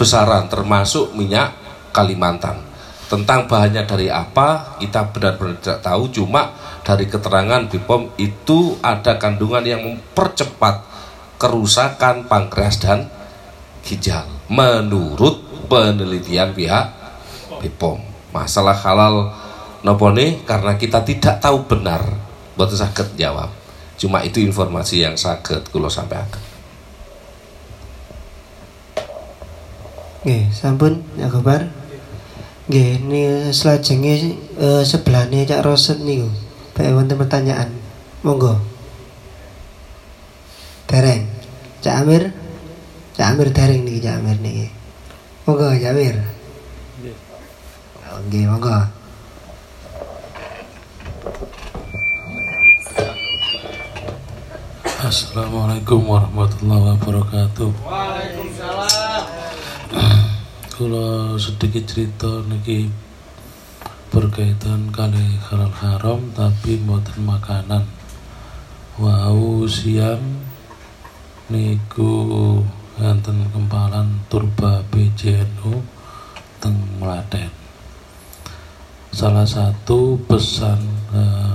[0.00, 1.52] besaran termasuk minyak
[1.92, 2.71] Kalimantan
[3.12, 6.08] tentang bahannya dari apa kita benar-benar tidak tahu.
[6.08, 10.88] Cuma dari keterangan BPOM itu ada kandungan yang mempercepat
[11.36, 13.12] kerusakan pankreas dan
[13.84, 14.24] ginjal.
[14.48, 16.88] Menurut penelitian pihak
[17.60, 18.00] BPOM
[18.32, 19.28] masalah halal
[19.84, 22.00] nopo nih karena kita tidak tahu benar.
[22.56, 23.52] Buat sakit jawab.
[24.00, 26.42] Cuma itu informasi yang sakit kalau sampai akan
[30.22, 31.81] Nggih, sampun ya kabar.
[32.72, 36.24] Nggih, ini selajenge eh, sebelahnya Cak Roset niku.
[36.72, 37.68] Baik wonten pertanyaan.
[38.24, 38.56] Monggo.
[40.88, 41.28] Dereng.
[41.84, 42.32] Cak Amir.
[43.12, 44.72] Cak Amir dereng niki Cak Amir niki.
[45.44, 46.16] Monggo Cak Amir.
[48.08, 48.88] Oh, Nggih, monggo.
[55.04, 57.68] Assalamualaikum warahmatullahi wabarakatuh.
[60.82, 62.90] Kalau sedikit cerita niki
[64.10, 67.86] berkaitan kali halal haram tapi mboten makanan.
[68.98, 70.42] Wau siang
[71.54, 72.58] niku
[72.98, 75.86] enten kempalan turba PJNU
[76.58, 77.54] teng Melaten.
[79.14, 80.82] Salah satu pesan
[81.14, 81.54] eh,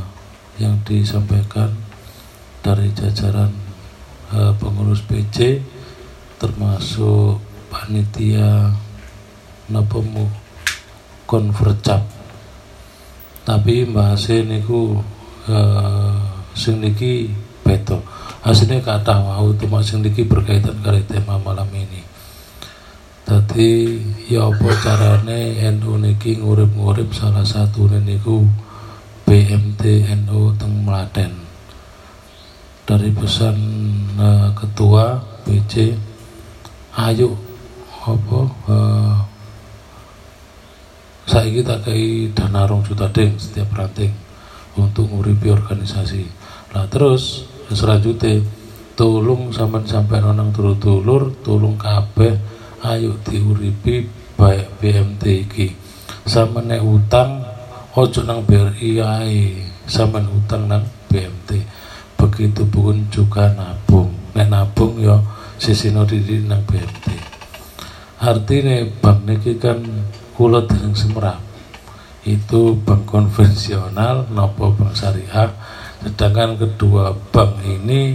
[0.64, 1.76] yang disampaikan
[2.64, 3.52] dari jajaran
[4.32, 5.60] eh, pengurus PJ
[6.40, 8.87] termasuk panitia
[9.68, 10.28] napamu
[11.28, 12.04] konvercap
[13.48, 15.00] tapi bahasa niku
[15.48, 16.16] eh,
[16.56, 17.32] sing niki
[18.48, 22.00] aslinya kata wau cuma sing niki berkaitan kali tema malam ini.
[23.28, 24.00] Tadi
[24.32, 28.48] ya apa carane NU niki ngurip-ngurip salah satu niku
[29.28, 31.36] BMT NU teng Melaten
[32.88, 33.56] dari pesan
[34.16, 35.92] eh, ketua PJ
[36.96, 37.36] ayo
[38.08, 38.40] apa
[38.72, 39.16] eh,
[41.38, 44.10] saya kita kai dana rong juta deng setiap ranting
[44.74, 46.26] untuk nguripi organisasi.
[46.74, 48.42] Lah terus selanjutnya
[48.98, 52.34] tolong sampai sampai nonang turut tulur tolong kabeh
[52.90, 55.78] ayo diuripi baik BMT iki.
[56.26, 57.46] Sama nek utang
[57.94, 59.62] ojo nang BRI ae.
[59.86, 61.54] Sama utang nang BMT
[62.18, 64.10] begitu pun juga nabung.
[64.34, 65.22] Nek nabung yo
[65.62, 67.38] sisino diri nang BMT
[68.18, 69.78] artinya bank niki kan
[70.38, 71.42] kula dereng semerap
[72.22, 75.50] itu bank konvensional nopo bank syariah.
[76.06, 78.14] Sedangkan kedua bank ini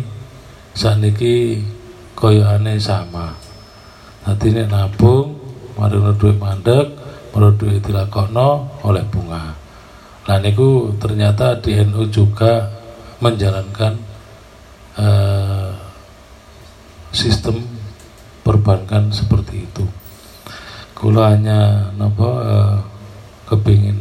[0.70, 1.58] saat niki
[2.14, 3.34] koyoane sama.
[4.22, 5.34] Nanti ini nabung
[5.74, 6.94] mari duit mandek
[7.34, 9.58] mari duit dilakono oleh bunga.
[10.30, 12.70] Nah niku ternyata di NU juga
[13.18, 13.98] menjalankan
[14.94, 15.70] eh,
[17.10, 17.66] sistem
[18.46, 20.01] perbankan seperti itu
[21.02, 22.78] kula hanya napa eh,
[23.50, 23.98] kepingin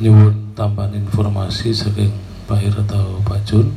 [0.00, 2.16] nyuwun tambahan informasi saking
[2.48, 3.76] Pak Ir atau Pak Jun.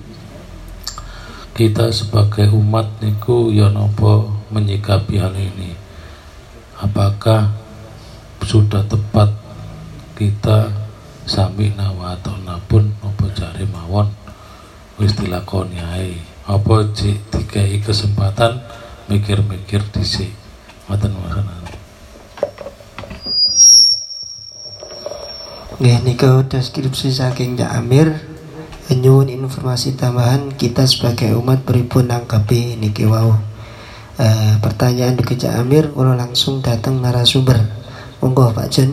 [1.51, 5.75] Kita sebagai umat niku ya nopo menyikapi hal ini?
[6.79, 7.51] Apakah
[8.47, 9.35] sudah tepat
[10.15, 10.71] kita
[11.27, 14.07] sami nawa atau napun apa cari mawon?
[14.95, 16.15] Wis dilakoni ae.
[16.47, 18.63] Apa cik dikai kesempatan
[19.11, 20.31] mikir-mikir dhisik?
[20.87, 21.58] Ngoten makanan
[25.79, 28.11] Nggih nika deskripsi saking Cak Amir
[28.91, 33.31] nyuwun informasi tambahan kita sebagai umat pripun nanggapi niki wau.
[34.19, 37.63] Eh, pertanyaan di Cak Amir kalau langsung datang narasumber.
[38.19, 38.91] Monggo Pak Jen.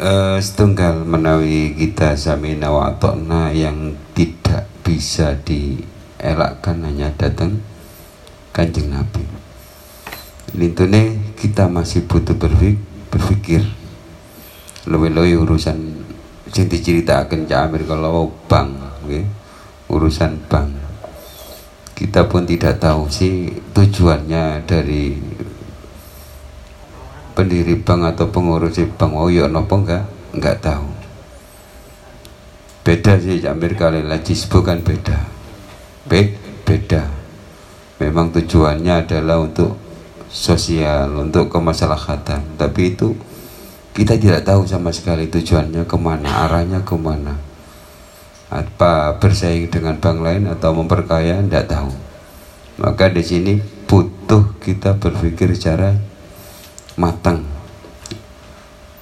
[0.00, 7.60] Eh, setunggal menawi kita sami nawatokna yang tidak bisa dielakkan hanya datang
[8.56, 9.20] kanjeng Nabi.
[10.56, 12.80] Lintune kita masih butuh berpikir,
[13.12, 13.84] berpikir
[14.86, 15.78] lebih-lebih urusan
[16.50, 18.70] sing diceritakan Cak Amir kalau bank
[19.04, 19.26] nggih.
[19.86, 20.70] urusan bank
[21.96, 25.16] kita pun tidak tahu sih tujuannya dari
[27.36, 30.04] pendiri bank atau pengurus bank oh ya nopo enggak
[30.36, 30.88] enggak tahu.
[32.84, 35.18] Beda sih Cak Amir kali lagi bukan beda.
[36.06, 37.08] Be beda.
[37.98, 39.80] Memang tujuannya adalah untuk
[40.28, 42.60] sosial untuk kemaslahatan.
[42.60, 43.16] Tapi itu
[43.96, 47.32] kita tidak tahu sama sekali tujuannya ke mana arahnya ke mana.
[48.52, 51.88] Apa bersaing dengan bank lain atau memperkaya tidak tahu.
[52.76, 53.56] Maka di sini
[53.88, 55.96] butuh kita berpikir secara
[57.00, 57.40] matang.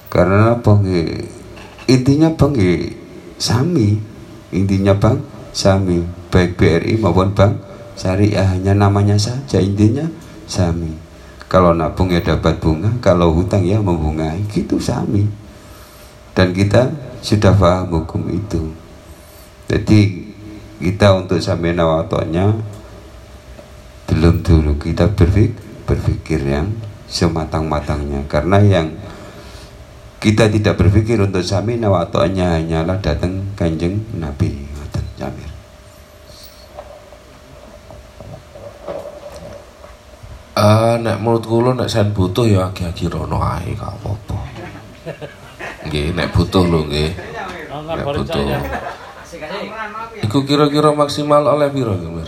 [0.07, 1.27] Karena nggih?
[1.91, 2.81] intinya bang nggih
[3.35, 3.99] sami.
[4.55, 5.19] Intinya bang
[5.51, 6.07] sami.
[6.31, 7.59] Baik BRI maupun bank
[7.99, 10.07] syariah hanya namanya saja intinya
[10.47, 11.04] sami
[11.55, 15.23] kalau nabung ya dapat bunga kalau hutang ya membungai gitu sami.
[16.35, 16.91] Dan kita
[17.23, 18.75] sudah paham hukum itu.
[19.71, 20.27] Jadi
[20.83, 22.51] kita untuk sampai nawatonya
[24.11, 25.55] belum dulu kita berpikir,
[25.87, 26.75] berpikir yang
[27.07, 28.27] sematang-matangnya.
[28.27, 28.91] Karena yang
[30.19, 34.67] kita tidak berpikir untuk sami nawatonya hanyalah datang kanjeng Nabi
[35.15, 35.54] Jamir
[40.55, 44.39] Eh, nek menurut kula nek sen butuh ya agi-agi rono ae gak apa-apa.
[45.83, 47.11] Nggih, nek butuh lho nggih.
[47.67, 48.43] Enggak Nek baru butuh.
[50.23, 52.23] Iku kira-kira maksimal oleh piro Mir?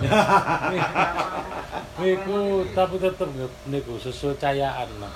[1.97, 3.31] Niku tapi tetep
[3.71, 5.13] niku sesuai cayaan lah.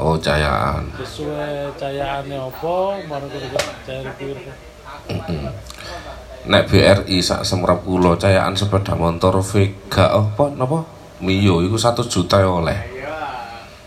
[0.00, 0.88] Oh, cayaan.
[0.96, 2.76] Sesuai cayaannya apa,
[3.12, 4.56] mana kira cayaan kira.
[5.12, 5.52] Mm-mm.
[6.48, 11.01] Nek BRI sak semrap kula cayaan sepeda motor Vega apa napa?
[11.22, 12.78] Mio iku 1 juta ya oleh.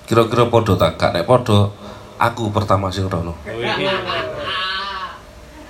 [0.08, 1.68] Kira-kira padha tak gak nek padha
[2.16, 3.36] aku pertama sing rono.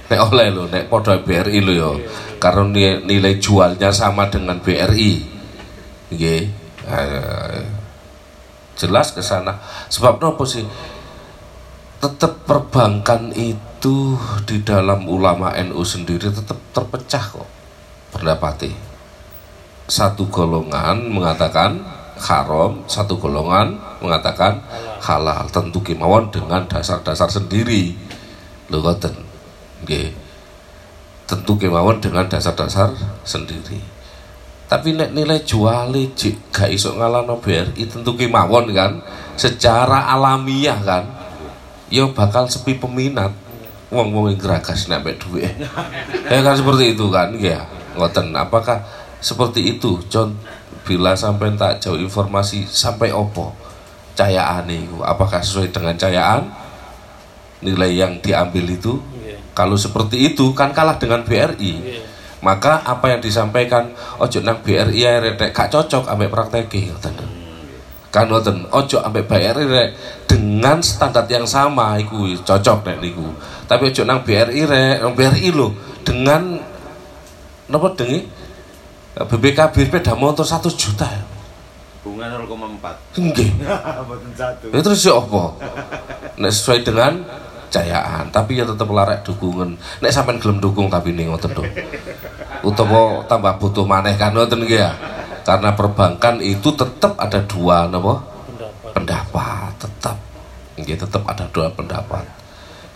[0.05, 1.89] Nek oleh lho, nek padha BRI lho ya.
[2.37, 5.25] Karena ni- nilai jualnya sama dengan BRI.
[6.13, 6.43] Nggih.
[6.85, 7.61] Eh,
[8.77, 9.57] jelas ke sana.
[9.89, 10.61] Sebab apa sih?
[11.97, 14.13] Tetap perbankan itu
[14.45, 17.49] di dalam ulama NU sendiri tetap terpecah kok
[18.13, 18.77] pendapatnya.
[19.85, 21.77] Satu golongan mengatakan
[22.17, 24.57] haram, satu golongan mengatakan
[24.97, 25.45] halal.
[25.53, 27.93] Tentu kemauan dengan dasar-dasar sendiri.
[28.73, 29.13] Lho ngoten.
[29.85, 30.09] Nggih.
[31.29, 33.77] Tentu kemauan dengan dasar-dasar sendiri.
[34.65, 38.97] Tapi nek nilai jualnya jik gak iso ngalahno BRI tentu kemauan kan
[39.37, 41.05] secara alamiah kan
[41.93, 43.29] ya bakal sepi peminat
[43.93, 45.45] wong-wong yang geragas nek duwe.
[46.33, 47.61] ya kan seperti itu kan ya
[47.93, 48.81] ngoten apakah
[49.25, 50.37] seperti itu John.
[50.85, 53.57] Bila sampai tak jauh informasi sampai opo?
[54.13, 56.45] Cayaan itu apakah sesuai dengan cayaan?
[57.65, 59.01] Nilai yang diambil itu?
[59.17, 59.41] Iya.
[59.57, 62.05] kalau seperti itu kan kalah dengan BRI Iya.
[62.45, 63.89] maka apa yang disampaikan
[64.21, 65.49] ojo nang BRI ae rek.
[65.49, 67.17] Gak cocok ambek prakteke ngoten.
[68.13, 69.89] Kan ngoten ojo ambek BRI rek.
[70.29, 73.25] Dengan standar yang sama iku cocok nek niku.
[73.65, 75.01] Tapi ojo nang BRI rek.
[75.01, 75.73] Nang BRI lho
[76.05, 76.61] dengan
[77.65, 78.29] napa dengi
[79.15, 81.07] BBKB sepeda motor 1 juta
[82.03, 83.17] Bunga 0,4.
[83.17, 83.49] nggih
[84.05, 84.69] Mboten satu.
[84.69, 85.57] Ya terus ya apa?
[86.37, 87.25] Nek sesuai dengan
[87.73, 89.73] cayaan, tapi ya tetep larak dukungan.
[90.05, 91.65] Nek sampean gelem dukung tapi ning ngoten lho.
[92.61, 94.93] Utawa tambah butuh maneh kan ngoten nggih ya.
[95.41, 98.21] Karena perbankan itu tetap ada dua napa?
[98.53, 98.91] pendapat.
[98.93, 100.17] Pendapat, tetap.
[100.77, 102.25] Nggih tetap ada dua pendapat.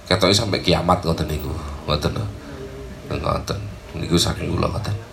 [0.06, 1.50] Ketoke sampai kiamat ngoten niku.
[1.90, 2.26] Ngoten lho.
[3.10, 3.58] Ngoten.
[3.98, 5.09] Niku saking kula ngoten.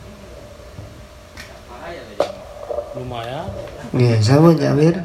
[2.96, 3.44] Lumayan.
[3.92, 4.96] Nggih, sampun Jamir.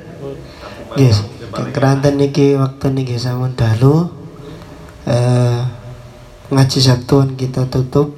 [0.95, 1.15] Nggih,
[1.75, 4.07] keranten niki waktu niki sampun dalu.
[5.03, 5.59] Eh
[6.51, 8.11] ngaji Sabtuan kita tutup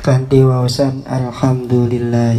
[0.00, 2.32] kanthi wawasan alhamdulillah